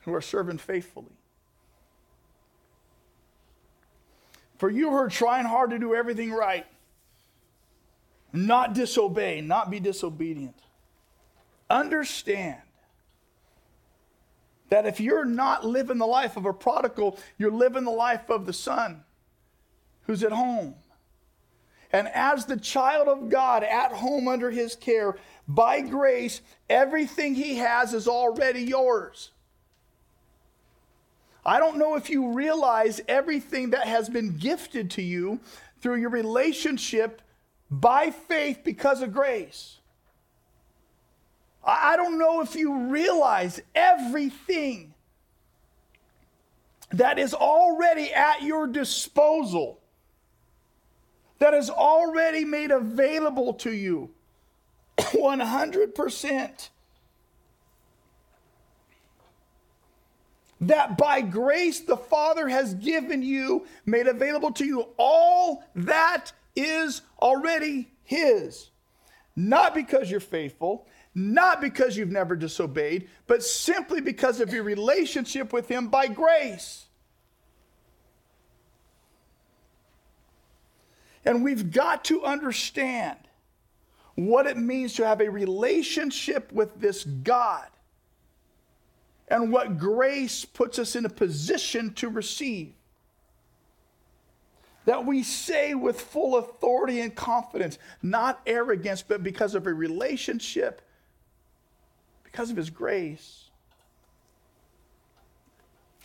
who 0.00 0.14
are 0.14 0.20
serving 0.20 0.58
faithfully, 0.58 1.16
for 4.58 4.68
you 4.68 4.90
who 4.90 4.96
are 4.96 5.08
trying 5.08 5.46
hard 5.46 5.70
to 5.70 5.78
do 5.78 5.94
everything 5.94 6.32
right, 6.32 6.66
not 8.32 8.74
disobey, 8.74 9.40
not 9.40 9.70
be 9.70 9.80
disobedient, 9.80 10.56
understand 11.68 12.60
that 14.68 14.86
if 14.86 15.00
you're 15.00 15.24
not 15.24 15.64
living 15.64 15.98
the 15.98 16.06
life 16.06 16.36
of 16.36 16.44
a 16.44 16.52
prodigal, 16.52 17.18
you're 17.38 17.50
living 17.50 17.84
the 17.84 17.90
life 17.90 18.30
of 18.30 18.46
the 18.46 18.52
son 18.52 19.02
who's 20.02 20.22
at 20.22 20.32
home 20.32 20.74
and 21.92 22.08
as 22.08 22.44
the 22.46 22.56
child 22.56 23.08
of 23.08 23.28
God 23.28 23.64
at 23.64 23.92
home 23.92 24.28
under 24.28 24.50
his 24.50 24.76
care, 24.76 25.16
by 25.48 25.80
grace, 25.80 26.40
everything 26.68 27.34
he 27.34 27.56
has 27.56 27.92
is 27.92 28.06
already 28.06 28.62
yours. 28.62 29.30
I 31.44 31.58
don't 31.58 31.78
know 31.78 31.96
if 31.96 32.10
you 32.10 32.32
realize 32.32 33.00
everything 33.08 33.70
that 33.70 33.86
has 33.86 34.08
been 34.08 34.36
gifted 34.36 34.90
to 34.92 35.02
you 35.02 35.40
through 35.80 35.96
your 35.96 36.10
relationship 36.10 37.22
by 37.70 38.10
faith 38.10 38.60
because 38.62 39.02
of 39.02 39.12
grace. 39.12 39.78
I 41.64 41.96
don't 41.96 42.18
know 42.18 42.40
if 42.40 42.54
you 42.54 42.86
realize 42.88 43.60
everything 43.74 44.94
that 46.92 47.18
is 47.18 47.34
already 47.34 48.12
at 48.12 48.42
your 48.42 48.66
disposal 48.66 49.79
that 51.40 51.54
is 51.54 51.68
already 51.68 52.44
made 52.44 52.70
available 52.70 53.54
to 53.54 53.72
you 53.72 54.10
100%. 54.98 56.68
That 60.62 60.98
by 60.98 61.22
grace 61.22 61.80
the 61.80 61.96
Father 61.96 62.46
has 62.48 62.74
given 62.74 63.22
you, 63.22 63.66
made 63.86 64.06
available 64.06 64.52
to 64.52 64.64
you, 64.66 64.88
all 64.98 65.64
that 65.74 66.32
is 66.54 67.00
already 67.20 67.90
His. 68.04 68.70
Not 69.34 69.74
because 69.74 70.10
you're 70.10 70.20
faithful, 70.20 70.86
not 71.14 71.62
because 71.62 71.96
you've 71.96 72.10
never 72.10 72.36
disobeyed, 72.36 73.08
but 73.26 73.42
simply 73.42 74.02
because 74.02 74.40
of 74.40 74.52
your 74.52 74.62
relationship 74.62 75.54
with 75.54 75.66
Him 75.68 75.88
by 75.88 76.08
grace. 76.08 76.89
And 81.30 81.44
we've 81.44 81.70
got 81.70 82.06
to 82.06 82.24
understand 82.24 83.16
what 84.16 84.48
it 84.48 84.56
means 84.56 84.94
to 84.94 85.06
have 85.06 85.20
a 85.20 85.28
relationship 85.28 86.50
with 86.50 86.80
this 86.80 87.04
God 87.04 87.68
and 89.28 89.52
what 89.52 89.78
grace 89.78 90.44
puts 90.44 90.76
us 90.80 90.96
in 90.96 91.04
a 91.04 91.08
position 91.08 91.94
to 91.94 92.08
receive. 92.08 92.72
That 94.86 95.06
we 95.06 95.22
say 95.22 95.72
with 95.72 96.00
full 96.00 96.36
authority 96.36 96.98
and 97.00 97.14
confidence, 97.14 97.78
not 98.02 98.40
arrogance, 98.44 99.00
but 99.00 99.22
because 99.22 99.54
of 99.54 99.68
a 99.68 99.72
relationship, 99.72 100.82
because 102.24 102.50
of 102.50 102.56
His 102.56 102.70
grace. 102.70 103.50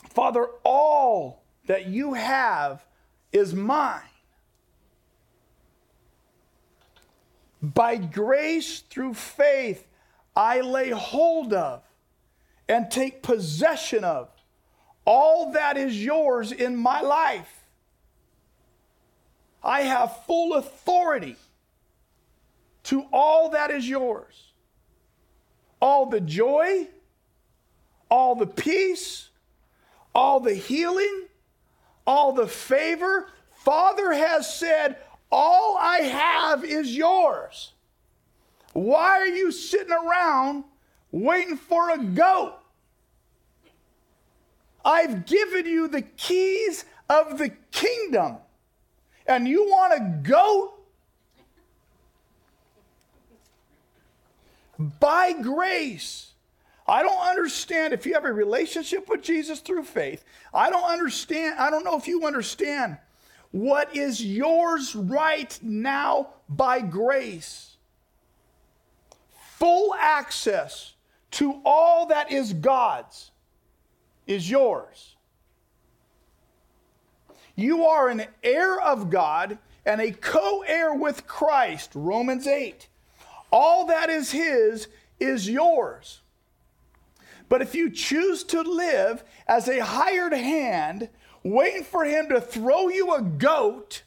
Father, 0.07 0.45
all 0.63 1.41
that 1.65 1.87
you 1.87 2.13
have 2.13 2.85
is 3.31 3.55
mine. 3.55 4.03
By 7.73 7.97
grace 7.97 8.79
through 8.79 9.13
faith, 9.13 9.87
I 10.35 10.61
lay 10.61 10.89
hold 10.89 11.53
of 11.53 11.83
and 12.67 12.89
take 12.89 13.23
possession 13.23 14.03
of 14.03 14.29
all 15.05 15.51
that 15.51 15.77
is 15.77 16.03
yours 16.03 16.51
in 16.51 16.75
my 16.75 17.01
life. 17.01 17.63
I 19.63 19.81
have 19.81 20.25
full 20.25 20.53
authority 20.55 21.35
to 22.83 23.05
all 23.11 23.49
that 23.49 23.71
is 23.71 23.87
yours. 23.87 24.51
All 25.81 26.07
the 26.07 26.21
joy, 26.21 26.87
all 28.09 28.35
the 28.35 28.47
peace, 28.47 29.29
all 30.13 30.39
the 30.39 30.53
healing, 30.53 31.25
all 32.05 32.31
the 32.31 32.47
favor. 32.47 33.27
Father 33.53 34.13
has 34.13 34.53
said, 34.53 34.97
All 35.31 35.77
I 35.79 35.97
have 35.97 36.63
is 36.63 36.95
yours. 36.95 37.73
Why 38.73 39.19
are 39.19 39.27
you 39.27 39.51
sitting 39.51 39.93
around 39.93 40.65
waiting 41.11 41.57
for 41.57 41.91
a 41.91 41.97
goat? 41.97 42.55
I've 44.83 45.25
given 45.25 45.65
you 45.65 45.87
the 45.87 46.01
keys 46.01 46.85
of 47.09 47.37
the 47.37 47.49
kingdom, 47.71 48.37
and 49.25 49.47
you 49.47 49.65
want 49.65 49.93
a 49.93 50.27
goat? 50.27 50.73
By 54.99 55.33
grace. 55.33 56.33
I 56.87 57.01
don't 57.01 57.27
understand 57.27 57.93
if 57.93 58.05
you 58.05 58.13
have 58.13 58.25
a 58.25 58.33
relationship 58.33 59.09
with 59.09 59.23
Jesus 59.23 59.59
through 59.59 59.83
faith. 59.83 60.23
I 60.53 60.69
don't 60.69 60.83
understand. 60.83 61.57
I 61.57 61.71
don't 61.71 61.83
know 61.83 61.97
if 61.97 62.07
you 62.07 62.27
understand 62.27 62.97
what 63.55 63.95
is 63.95 64.21
yours 64.21 64.93
right 64.97 65.57
now 65.63 66.27
by 66.49 66.81
grace. 66.81 67.77
Full 69.57 69.95
access 69.95 70.95
to 71.31 71.61
all 71.63 72.07
that 72.07 72.33
is 72.33 72.51
God's 72.51 73.31
is 74.27 74.51
yours. 74.51 75.15
You 77.55 77.85
are 77.85 78.09
an 78.09 78.25
heir 78.43 78.77
of 78.81 79.09
God 79.09 79.57
and 79.85 80.01
a 80.01 80.11
co 80.11 80.65
heir 80.67 80.93
with 80.93 81.25
Christ, 81.25 81.91
Romans 81.95 82.47
8. 82.47 82.89
All 83.51 83.85
that 83.85 84.09
is 84.09 84.31
His 84.31 84.89
is 85.17 85.49
yours. 85.49 86.19
But 87.47 87.61
if 87.61 87.73
you 87.73 87.89
choose 87.89 88.43
to 88.45 88.61
live 88.61 89.23
as 89.47 89.69
a 89.69 89.79
hired 89.79 90.33
hand, 90.33 91.07
waiting 91.45 91.83
for 91.83 92.03
Him 92.03 92.27
to 92.29 92.41
throw 92.41 92.89
you 92.89 93.13
a 93.13 93.21
goat, 93.21 94.03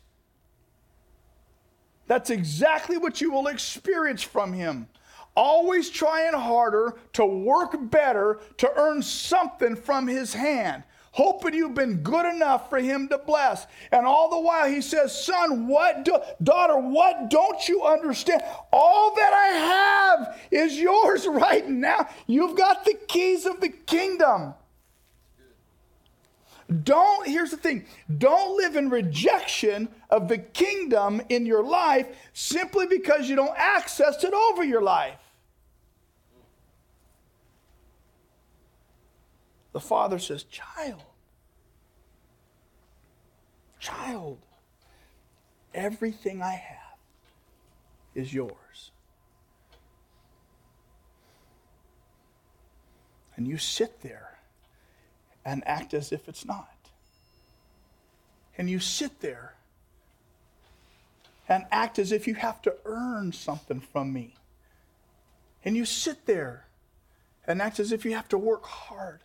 that's 2.07 2.31
exactly 2.31 2.99
what 2.99 3.21
you 3.21 3.31
will 3.31 3.47
experience 3.47 4.23
from 4.23 4.53
Him. 4.53 4.89
Always 5.35 5.89
trying 5.89 6.35
harder 6.35 6.95
to 7.13 7.25
work 7.25 7.77
better 7.91 8.41
to 8.57 8.71
earn 8.77 9.03
something 9.03 9.77
from 9.77 10.09
his 10.09 10.35
hand 10.35 10.83
hoping 11.19 11.53
you've 11.53 11.75
been 11.75 11.97
good 11.97 12.27
enough 12.27 12.71
for 12.71 12.79
him 12.79 13.09
to 13.09 13.19
bless. 13.19 13.67
And 13.91 14.07
all 14.07 14.31
the 14.31 14.39
while 14.39 14.69
he 14.69 14.81
says 14.81 15.25
son 15.25 15.67
what 15.67 16.05
do, 16.05 16.17
daughter 16.43 16.79
what 16.79 17.29
don't 17.29 17.69
you 17.69 17.83
understand? 17.83 18.43
All 18.73 19.15
that 19.17 19.33
i 19.33 19.47
have 19.59 20.41
is 20.53 20.79
yours 20.79 21.27
right 21.29 21.69
now. 21.69 22.09
You've 22.29 22.57
got 22.57 22.85
the 22.85 22.95
keys 23.09 23.47
of 23.47 23.61
the 23.61 23.69
kingdom 23.69 24.55
don't, 26.83 27.27
here's 27.27 27.51
the 27.51 27.57
thing 27.57 27.87
don't 28.19 28.57
live 28.59 28.77
in 28.77 28.91
rejection 28.91 29.89
of 30.11 30.29
the 30.29 30.37
kingdom 30.37 31.23
in 31.31 31.47
your 31.47 31.65
life 31.65 32.07
simply 32.35 32.87
because 32.87 33.29
you 33.29 33.37
don't 33.37 33.57
access 33.57 34.23
it 34.23 34.35
over 34.35 34.63
your 34.63 34.83
life. 34.83 35.19
The 39.73 39.81
father 39.81 40.19
says, 40.19 40.45
Child, 40.45 41.03
child, 43.79 44.39
everything 45.73 46.43
I 46.43 46.53
have 46.53 46.99
is 48.15 48.35
yours. 48.35 48.91
And 53.37 53.47
you 53.47 53.57
sit 53.57 54.03
there 54.03 54.28
and 55.49 55.67
act 55.67 55.95
as 55.95 56.13
if 56.13 56.29
it's 56.29 56.45
not. 56.45 56.69
And 58.59 58.69
you 58.69 58.79
sit 58.79 59.21
there 59.21 59.55
and 61.49 61.65
act 61.73 61.99
as 61.99 62.13
if 62.13 62.27
you 62.27 62.35
have 62.35 62.61
to 62.63 62.75
earn 62.85 63.33
something 63.33 63.81
from 63.81 64.13
me. 64.13 64.35
And 65.65 65.75
you 65.75 65.87
sit 65.87 66.27
there 66.27 66.67
and 67.47 67.63
act 67.63 67.81
as 67.81 67.93
if 67.93 68.05
you 68.05 68.15
have 68.15 68.29
to 68.29 68.37
work 68.37 68.67
hard 68.67 69.21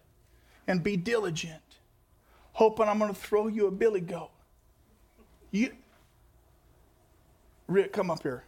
and 0.65 0.81
be 0.81 0.95
diligent, 0.95 1.61
hoping 2.53 2.87
I'm 2.87 2.99
going 2.99 3.13
to 3.13 3.19
throw 3.19 3.47
you 3.47 3.67
a 3.67 3.71
billy 3.71 3.99
goat. 3.99 4.31
You, 5.51 5.73
Rick, 7.67 7.91
come 7.91 8.09
up 8.09 8.23
here. 8.23 8.45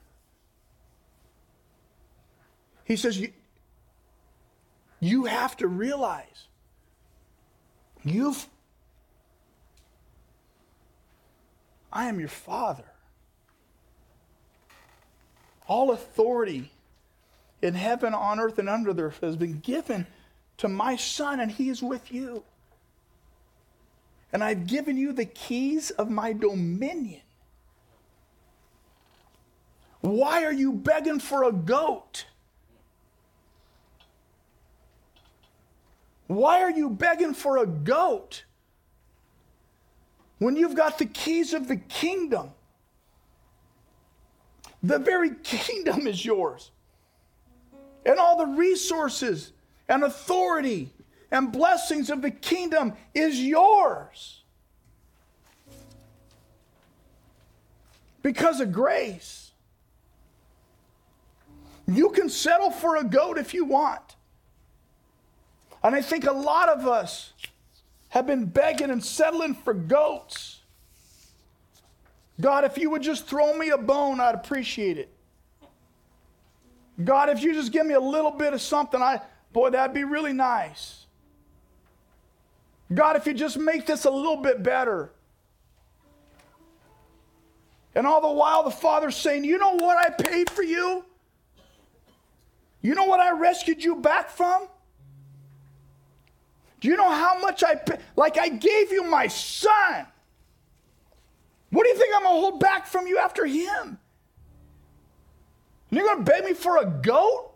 He 2.86 2.96
says, 2.96 3.20
you, 3.20 3.34
you 5.02 5.26
have 5.26 5.58
to 5.58 5.68
realize 5.68 6.48
you've, 8.06 8.48
I 11.92 12.06
am 12.06 12.20
your 12.20 12.30
father. 12.30 12.86
All 15.68 15.92
authority 15.92 16.72
in 17.62 17.74
heaven, 17.74 18.14
on 18.14 18.40
earth, 18.40 18.60
and 18.60 18.70
under 18.70 18.94
the 18.94 19.04
earth 19.04 19.20
has 19.22 19.36
been 19.36 19.60
given 19.60 20.06
to 20.58 20.68
my 20.68 20.96
son, 20.96 21.40
and 21.40 21.52
he 21.52 21.70
is 21.70 21.82
with 21.82 22.12
you. 22.12 22.44
And 24.32 24.44
I've 24.44 24.68
given 24.68 24.98
you 24.98 25.14
the 25.14 25.26
keys 25.26 25.92
of 25.92 26.10
my 26.10 26.34
dominion. 26.34 27.22
Why 30.02 30.44
are 30.44 30.54
you 30.54 30.72
begging 30.72 31.20
for 31.20 31.44
a 31.46 31.52
goat? 31.52 32.26
Why 36.28 36.62
are 36.62 36.72
you 36.72 36.90
begging 36.90 37.34
for 37.34 37.60
a 37.60 37.68
goat 37.68 38.46
when 40.40 40.56
you've 40.56 40.76
got 40.76 40.98
the 40.98 41.06
keys 41.06 41.54
of 41.54 41.68
the 41.68 41.78
kingdom? 41.78 42.52
The 44.82 45.00
very 45.00 45.32
kingdom 45.44 46.08
is 46.08 46.24
yours, 46.26 46.72
and 48.06 48.20
all 48.20 48.38
the 48.38 48.46
resources 48.46 49.52
and 49.88 50.04
authority 50.04 50.92
and 51.32 51.52
blessings 51.52 52.10
of 52.10 52.22
the 52.22 52.32
kingdom 52.32 52.94
is 53.14 53.40
yours 53.40 54.44
because 58.22 58.60
of 58.60 58.72
grace. 58.72 59.52
You 61.88 62.10
can 62.10 62.30
settle 62.30 62.72
for 62.72 62.96
a 62.96 63.04
goat 63.04 63.38
if 63.38 63.54
you 63.54 63.66
want. 63.66 64.15
And 65.86 65.96
I 65.96 66.02
think 66.02 66.26
a 66.26 66.32
lot 66.32 66.68
of 66.70 66.88
us 66.88 67.34
have 68.10 68.26
been 68.26 68.46
begging 68.46 68.90
and 68.90 69.04
settling 69.04 69.54
for 69.54 69.72
goats. 69.72 70.62
God, 72.42 72.64
if 72.64 72.78
you 72.80 72.90
would 72.90 73.04
just 73.04 73.28
throw 73.28 73.56
me 73.56 73.70
a 73.70 73.78
bone, 73.78 74.20
I'd 74.20 74.34
appreciate 74.34 74.98
it. 74.98 75.10
God, 77.04 77.30
if 77.30 77.44
you 77.44 77.54
just 77.54 77.72
give 77.72 77.86
me 77.86 77.94
a 77.94 78.00
little 78.00 78.32
bit 78.32 78.54
of 78.54 78.62
something, 78.62 79.00
I, 79.00 79.22
Boy, 79.54 79.70
that'd 79.70 79.94
be 79.94 80.04
really 80.04 80.34
nice. 80.34 81.06
God, 82.92 83.16
if 83.16 83.28
you 83.28 83.36
just 83.36 83.58
make 83.58 83.86
this 83.86 84.06
a 84.06 84.10
little 84.10 84.38
bit 84.38 84.64
better. 84.64 85.12
And 87.94 88.08
all 88.08 88.22
the 88.22 88.34
while, 88.34 88.64
the 88.64 88.72
Father's 88.72 89.16
saying, 89.16 89.44
You 89.44 89.60
know 89.60 89.76
what 89.76 89.98
I 89.98 90.10
paid 90.10 90.50
for 90.50 90.64
you? 90.64 91.06
You 92.82 92.96
know 92.96 93.06
what 93.06 93.20
I 93.20 93.32
rescued 93.32 93.84
you 93.84 93.96
back 93.96 94.30
from? 94.32 94.68
Do 96.86 96.92
you 96.92 96.98
know 96.98 97.10
how 97.10 97.40
much 97.40 97.64
I 97.64 97.74
paid? 97.74 97.98
Like, 98.16 98.38
I 98.38 98.48
gave 98.48 98.92
you 98.92 99.04
my 99.06 99.26
son. 99.26 100.06
What 101.72 101.82
do 101.82 101.90
you 101.90 101.96
think 101.98 102.14
I'm 102.16 102.22
going 102.22 102.36
to 102.36 102.40
hold 102.42 102.60
back 102.60 102.86
from 102.86 103.08
you 103.08 103.18
after 103.18 103.44
him? 103.44 103.98
You're 105.90 106.06
going 106.06 106.24
to 106.24 106.32
beg 106.32 106.46
me 106.46 106.54
for 106.54 106.78
a 106.78 106.86
goat? 106.86 107.54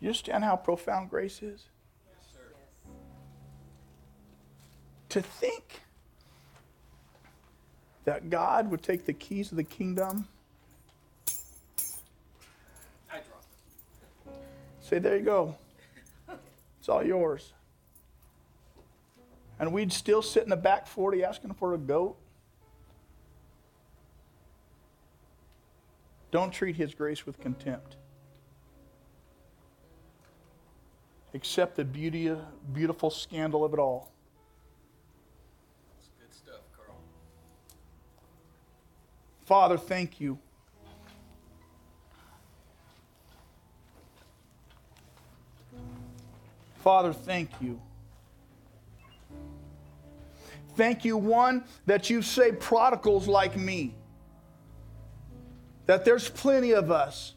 you 0.00 0.08
understand 0.08 0.44
how 0.44 0.56
profound 0.56 1.10
grace 1.10 1.42
is? 1.42 1.68
Yes, 2.08 2.26
sir. 2.32 2.40
To 5.10 5.20
think 5.20 5.82
that 8.06 8.30
God 8.30 8.70
would 8.70 8.82
take 8.82 9.04
the 9.04 9.12
keys 9.12 9.50
of 9.50 9.58
the 9.58 9.64
kingdom. 9.64 10.26
Say, 14.88 14.98
there 14.98 15.16
you 15.16 15.24
go. 15.24 15.54
It's 16.78 16.88
all 16.88 17.04
yours. 17.04 17.52
And 19.58 19.72
we'd 19.72 19.92
still 19.92 20.22
sit 20.22 20.44
in 20.44 20.48
the 20.48 20.56
back 20.56 20.86
40 20.86 21.24
asking 21.24 21.54
for 21.54 21.74
a 21.74 21.78
goat. 21.78 22.16
Don't 26.30 26.52
treat 26.52 26.76
his 26.76 26.94
grace 26.94 27.26
with 27.26 27.38
contempt. 27.40 27.96
Accept 31.34 31.76
the 31.76 31.84
beauty, 31.84 32.34
beautiful 32.72 33.10
scandal 33.10 33.64
of 33.64 33.74
it 33.74 33.78
all. 33.78 34.12
That's 35.96 36.08
good 36.18 36.34
stuff, 36.34 36.60
Carl. 36.76 36.96
Father, 39.44 39.76
thank 39.76 40.20
you. 40.20 40.38
Father, 46.88 47.12
thank 47.12 47.50
you. 47.60 47.78
Thank 50.74 51.04
you, 51.04 51.18
one, 51.18 51.64
that 51.84 52.08
you 52.08 52.22
say 52.22 52.50
prodigals 52.50 53.28
like 53.28 53.58
me. 53.58 53.94
That 55.84 56.06
there's 56.06 56.30
plenty 56.30 56.72
of 56.72 56.90
us 56.90 57.34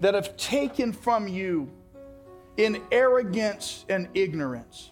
that 0.00 0.14
have 0.14 0.36
taken 0.36 0.92
from 0.92 1.28
you 1.28 1.70
in 2.56 2.82
arrogance 2.90 3.84
and 3.88 4.08
ignorance 4.12 4.90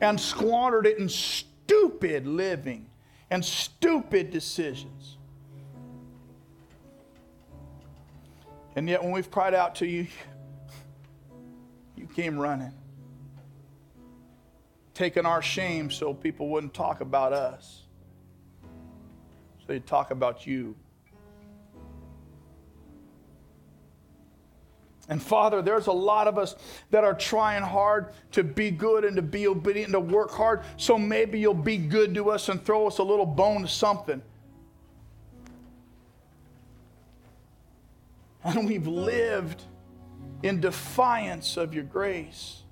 and 0.00 0.20
squandered 0.20 0.86
it 0.86 0.98
in 0.98 1.08
stupid 1.08 2.26
living 2.26 2.90
and 3.30 3.44
stupid 3.44 4.32
decisions. 4.32 5.18
And 8.74 8.88
yet, 8.88 9.04
when 9.04 9.12
we've 9.12 9.30
cried 9.30 9.54
out 9.54 9.76
to 9.76 9.86
you, 9.86 10.08
you 12.04 12.14
came 12.14 12.38
running, 12.38 12.72
taking 14.92 15.24
our 15.24 15.40
shame 15.40 15.90
so 15.90 16.12
people 16.12 16.48
wouldn't 16.50 16.74
talk 16.74 17.00
about 17.00 17.32
us, 17.32 17.84
so 18.62 19.64
they'd 19.68 19.86
talk 19.86 20.10
about 20.10 20.46
you. 20.46 20.76
And 25.08 25.22
Father, 25.22 25.62
there's 25.62 25.86
a 25.86 25.92
lot 25.92 26.28
of 26.28 26.36
us 26.36 26.56
that 26.90 27.04
are 27.04 27.14
trying 27.14 27.62
hard 27.62 28.12
to 28.32 28.44
be 28.44 28.70
good 28.70 29.04
and 29.04 29.16
to 29.16 29.22
be 29.22 29.46
obedient 29.46 29.86
and 29.86 29.94
to 29.94 30.00
work 30.00 30.30
hard. 30.30 30.62
So 30.76 30.98
maybe 30.98 31.38
you'll 31.38 31.54
be 31.54 31.76
good 31.76 32.14
to 32.14 32.30
us 32.30 32.48
and 32.48 32.62
throw 32.62 32.86
us 32.86 32.98
a 32.98 33.02
little 33.02 33.26
bone 33.26 33.62
to 33.62 33.68
something. 33.68 34.22
And 38.42 38.66
we've 38.66 38.86
lived 38.86 39.62
in 40.44 40.60
defiance 40.60 41.56
of 41.56 41.74
your 41.74 41.84
grace 41.84 42.62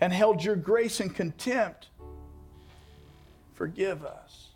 and 0.00 0.12
held 0.12 0.42
your 0.42 0.56
grace 0.56 1.00
in 1.00 1.10
contempt. 1.10 1.88
Forgive 3.54 4.04
us. 4.04 4.48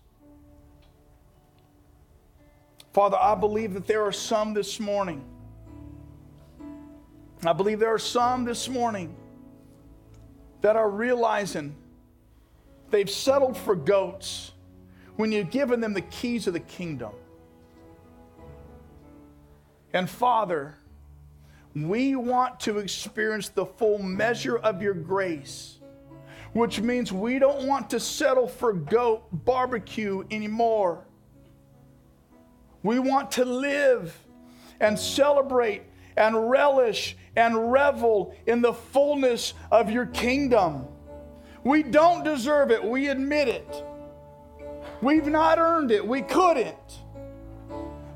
Father, 2.92 3.18
I 3.20 3.34
believe 3.34 3.74
that 3.74 3.86
there 3.86 4.02
are 4.02 4.12
some 4.12 4.54
this 4.54 4.80
morning 4.80 5.24
I 7.44 7.52
believe 7.52 7.80
there 7.80 7.92
are 7.92 7.98
some 7.98 8.44
this 8.44 8.68
morning 8.68 9.16
that 10.60 10.76
are 10.76 10.88
realizing 10.88 11.74
they've 12.90 13.10
settled 13.10 13.56
for 13.56 13.74
goats 13.74 14.52
when 15.16 15.32
you've 15.32 15.50
given 15.50 15.80
them 15.80 15.92
the 15.92 16.02
keys 16.02 16.46
of 16.46 16.52
the 16.52 16.60
kingdom. 16.60 17.10
And 19.92 20.08
Father, 20.08 20.76
we 21.74 22.16
want 22.16 22.60
to 22.60 22.78
experience 22.78 23.48
the 23.48 23.64
full 23.64 23.98
measure 23.98 24.58
of 24.58 24.82
your 24.82 24.94
grace, 24.94 25.78
which 26.52 26.80
means 26.80 27.12
we 27.12 27.38
don't 27.38 27.66
want 27.66 27.88
to 27.90 28.00
settle 28.00 28.46
for 28.46 28.72
goat 28.72 29.24
barbecue 29.32 30.24
anymore. 30.30 31.06
We 32.82 32.98
want 32.98 33.30
to 33.32 33.44
live 33.44 34.16
and 34.80 34.98
celebrate 34.98 35.82
and 36.16 36.50
relish 36.50 37.16
and 37.36 37.72
revel 37.72 38.34
in 38.46 38.60
the 38.60 38.72
fullness 38.72 39.54
of 39.70 39.90
your 39.90 40.06
kingdom. 40.06 40.86
We 41.64 41.82
don't 41.82 42.24
deserve 42.24 42.70
it, 42.70 42.84
we 42.84 43.08
admit 43.08 43.48
it. 43.48 43.84
We've 45.00 45.26
not 45.26 45.58
earned 45.58 45.90
it, 45.90 46.06
we 46.06 46.22
couldn't. 46.22 47.01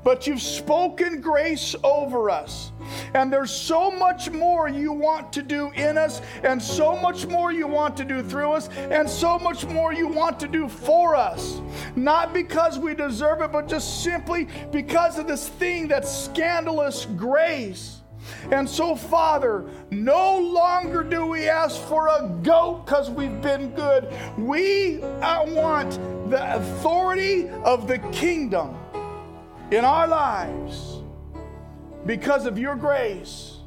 But 0.07 0.25
you've 0.25 0.41
spoken 0.41 1.19
grace 1.19 1.75
over 1.83 2.29
us. 2.29 2.71
And 3.13 3.31
there's 3.31 3.51
so 3.51 3.91
much 3.91 4.31
more 4.31 4.69
you 4.69 4.93
want 4.93 5.33
to 5.33 5.41
do 5.41 5.69
in 5.71 5.97
us, 5.97 6.21
and 6.43 6.63
so 6.63 6.95
much 6.95 7.27
more 7.27 7.51
you 7.51 7.67
want 7.67 7.97
to 7.97 8.05
do 8.05 8.23
through 8.23 8.53
us, 8.53 8.69
and 8.89 9.09
so 9.09 9.37
much 9.37 9.65
more 9.65 9.91
you 9.91 10.07
want 10.07 10.39
to 10.39 10.47
do 10.47 10.69
for 10.69 11.13
us. 11.13 11.59
Not 11.97 12.33
because 12.33 12.79
we 12.79 12.95
deserve 12.95 13.41
it, 13.41 13.51
but 13.51 13.67
just 13.67 14.01
simply 14.01 14.47
because 14.71 15.19
of 15.19 15.27
this 15.27 15.49
thing 15.49 15.89
that's 15.89 16.09
scandalous 16.09 17.03
grace. 17.17 17.99
And 18.51 18.69
so, 18.69 18.95
Father, 18.95 19.65
no 19.91 20.39
longer 20.39 21.03
do 21.03 21.25
we 21.25 21.49
ask 21.49 21.81
for 21.81 22.07
a 22.07 22.29
goat 22.43 22.85
because 22.85 23.09
we've 23.09 23.41
been 23.41 23.71
good. 23.71 24.07
We 24.37 24.99
want 24.99 25.99
the 26.29 26.55
authority 26.55 27.49
of 27.65 27.89
the 27.89 27.99
kingdom 28.13 28.77
in 29.71 29.83
our 29.83 30.07
lives 30.07 31.01
because 32.05 32.45
of 32.45 32.57
your 32.57 32.75
grace. 32.75 33.57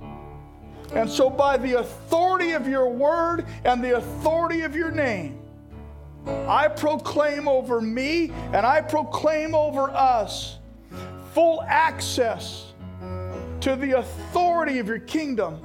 And 0.95 1.09
so, 1.09 1.31
by 1.31 1.57
the 1.57 1.75
authority 1.75 2.53
of 2.53 2.67
your 2.67 2.89
word 2.89 3.47
and 3.65 3.83
the 3.83 3.97
authority 3.97 4.63
of 4.63 4.75
your 4.75 4.91
name, 4.91 5.41
I 6.27 6.69
proclaim 6.69 7.47
over 7.47 7.81
me 7.81 8.33
and 8.53 8.67
I 8.67 8.81
proclaim 8.81 9.55
over 9.55 9.91
us 9.91 10.59
full 11.33 11.63
access 11.63 12.73
to 13.61 13.77
the 13.77 13.99
authority 13.99 14.79
of 14.79 14.89
your 14.89 14.99
kingdom, 14.99 15.61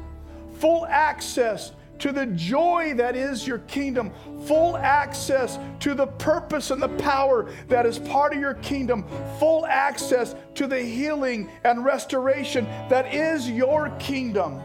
full 0.60 0.86
access 0.86 1.72
to 2.00 2.12
the 2.12 2.26
joy 2.28 2.94
that 2.96 3.16
is 3.16 3.48
your 3.48 3.60
kingdom, 3.60 4.12
full 4.46 4.78
access 4.78 5.60
to 5.80 5.94
the 5.94 6.08
purpose 6.08 6.72
and 6.72 6.82
the 6.82 6.90
power 6.90 7.50
that 7.68 7.86
is 7.86 8.00
part 8.00 8.34
of 8.34 8.40
your 8.40 8.56
kingdom, 8.56 9.06
full 9.40 9.66
access 9.66 10.36
to 10.56 10.68
the 10.68 10.80
healing 10.80 11.50
and 11.64 11.86
restoration 11.86 12.66
that 12.90 13.14
is 13.14 13.50
your 13.50 13.90
kingdom. 14.00 14.62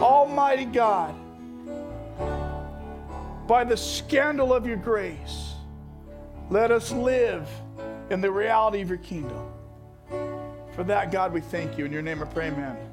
Almighty 0.00 0.64
God, 0.64 1.14
by 3.46 3.64
the 3.64 3.76
scandal 3.76 4.54
of 4.54 4.66
your 4.66 4.76
grace, 4.76 5.54
let 6.50 6.70
us 6.70 6.90
live 6.92 7.48
in 8.10 8.20
the 8.20 8.30
reality 8.30 8.80
of 8.80 8.88
your 8.88 8.98
kingdom. 8.98 9.46
For 10.74 10.84
that, 10.84 11.12
God, 11.12 11.32
we 11.32 11.40
thank 11.40 11.76
you. 11.76 11.84
In 11.84 11.92
your 11.92 12.02
name 12.02 12.22
I 12.22 12.26
pray, 12.26 12.48
amen. 12.48 12.89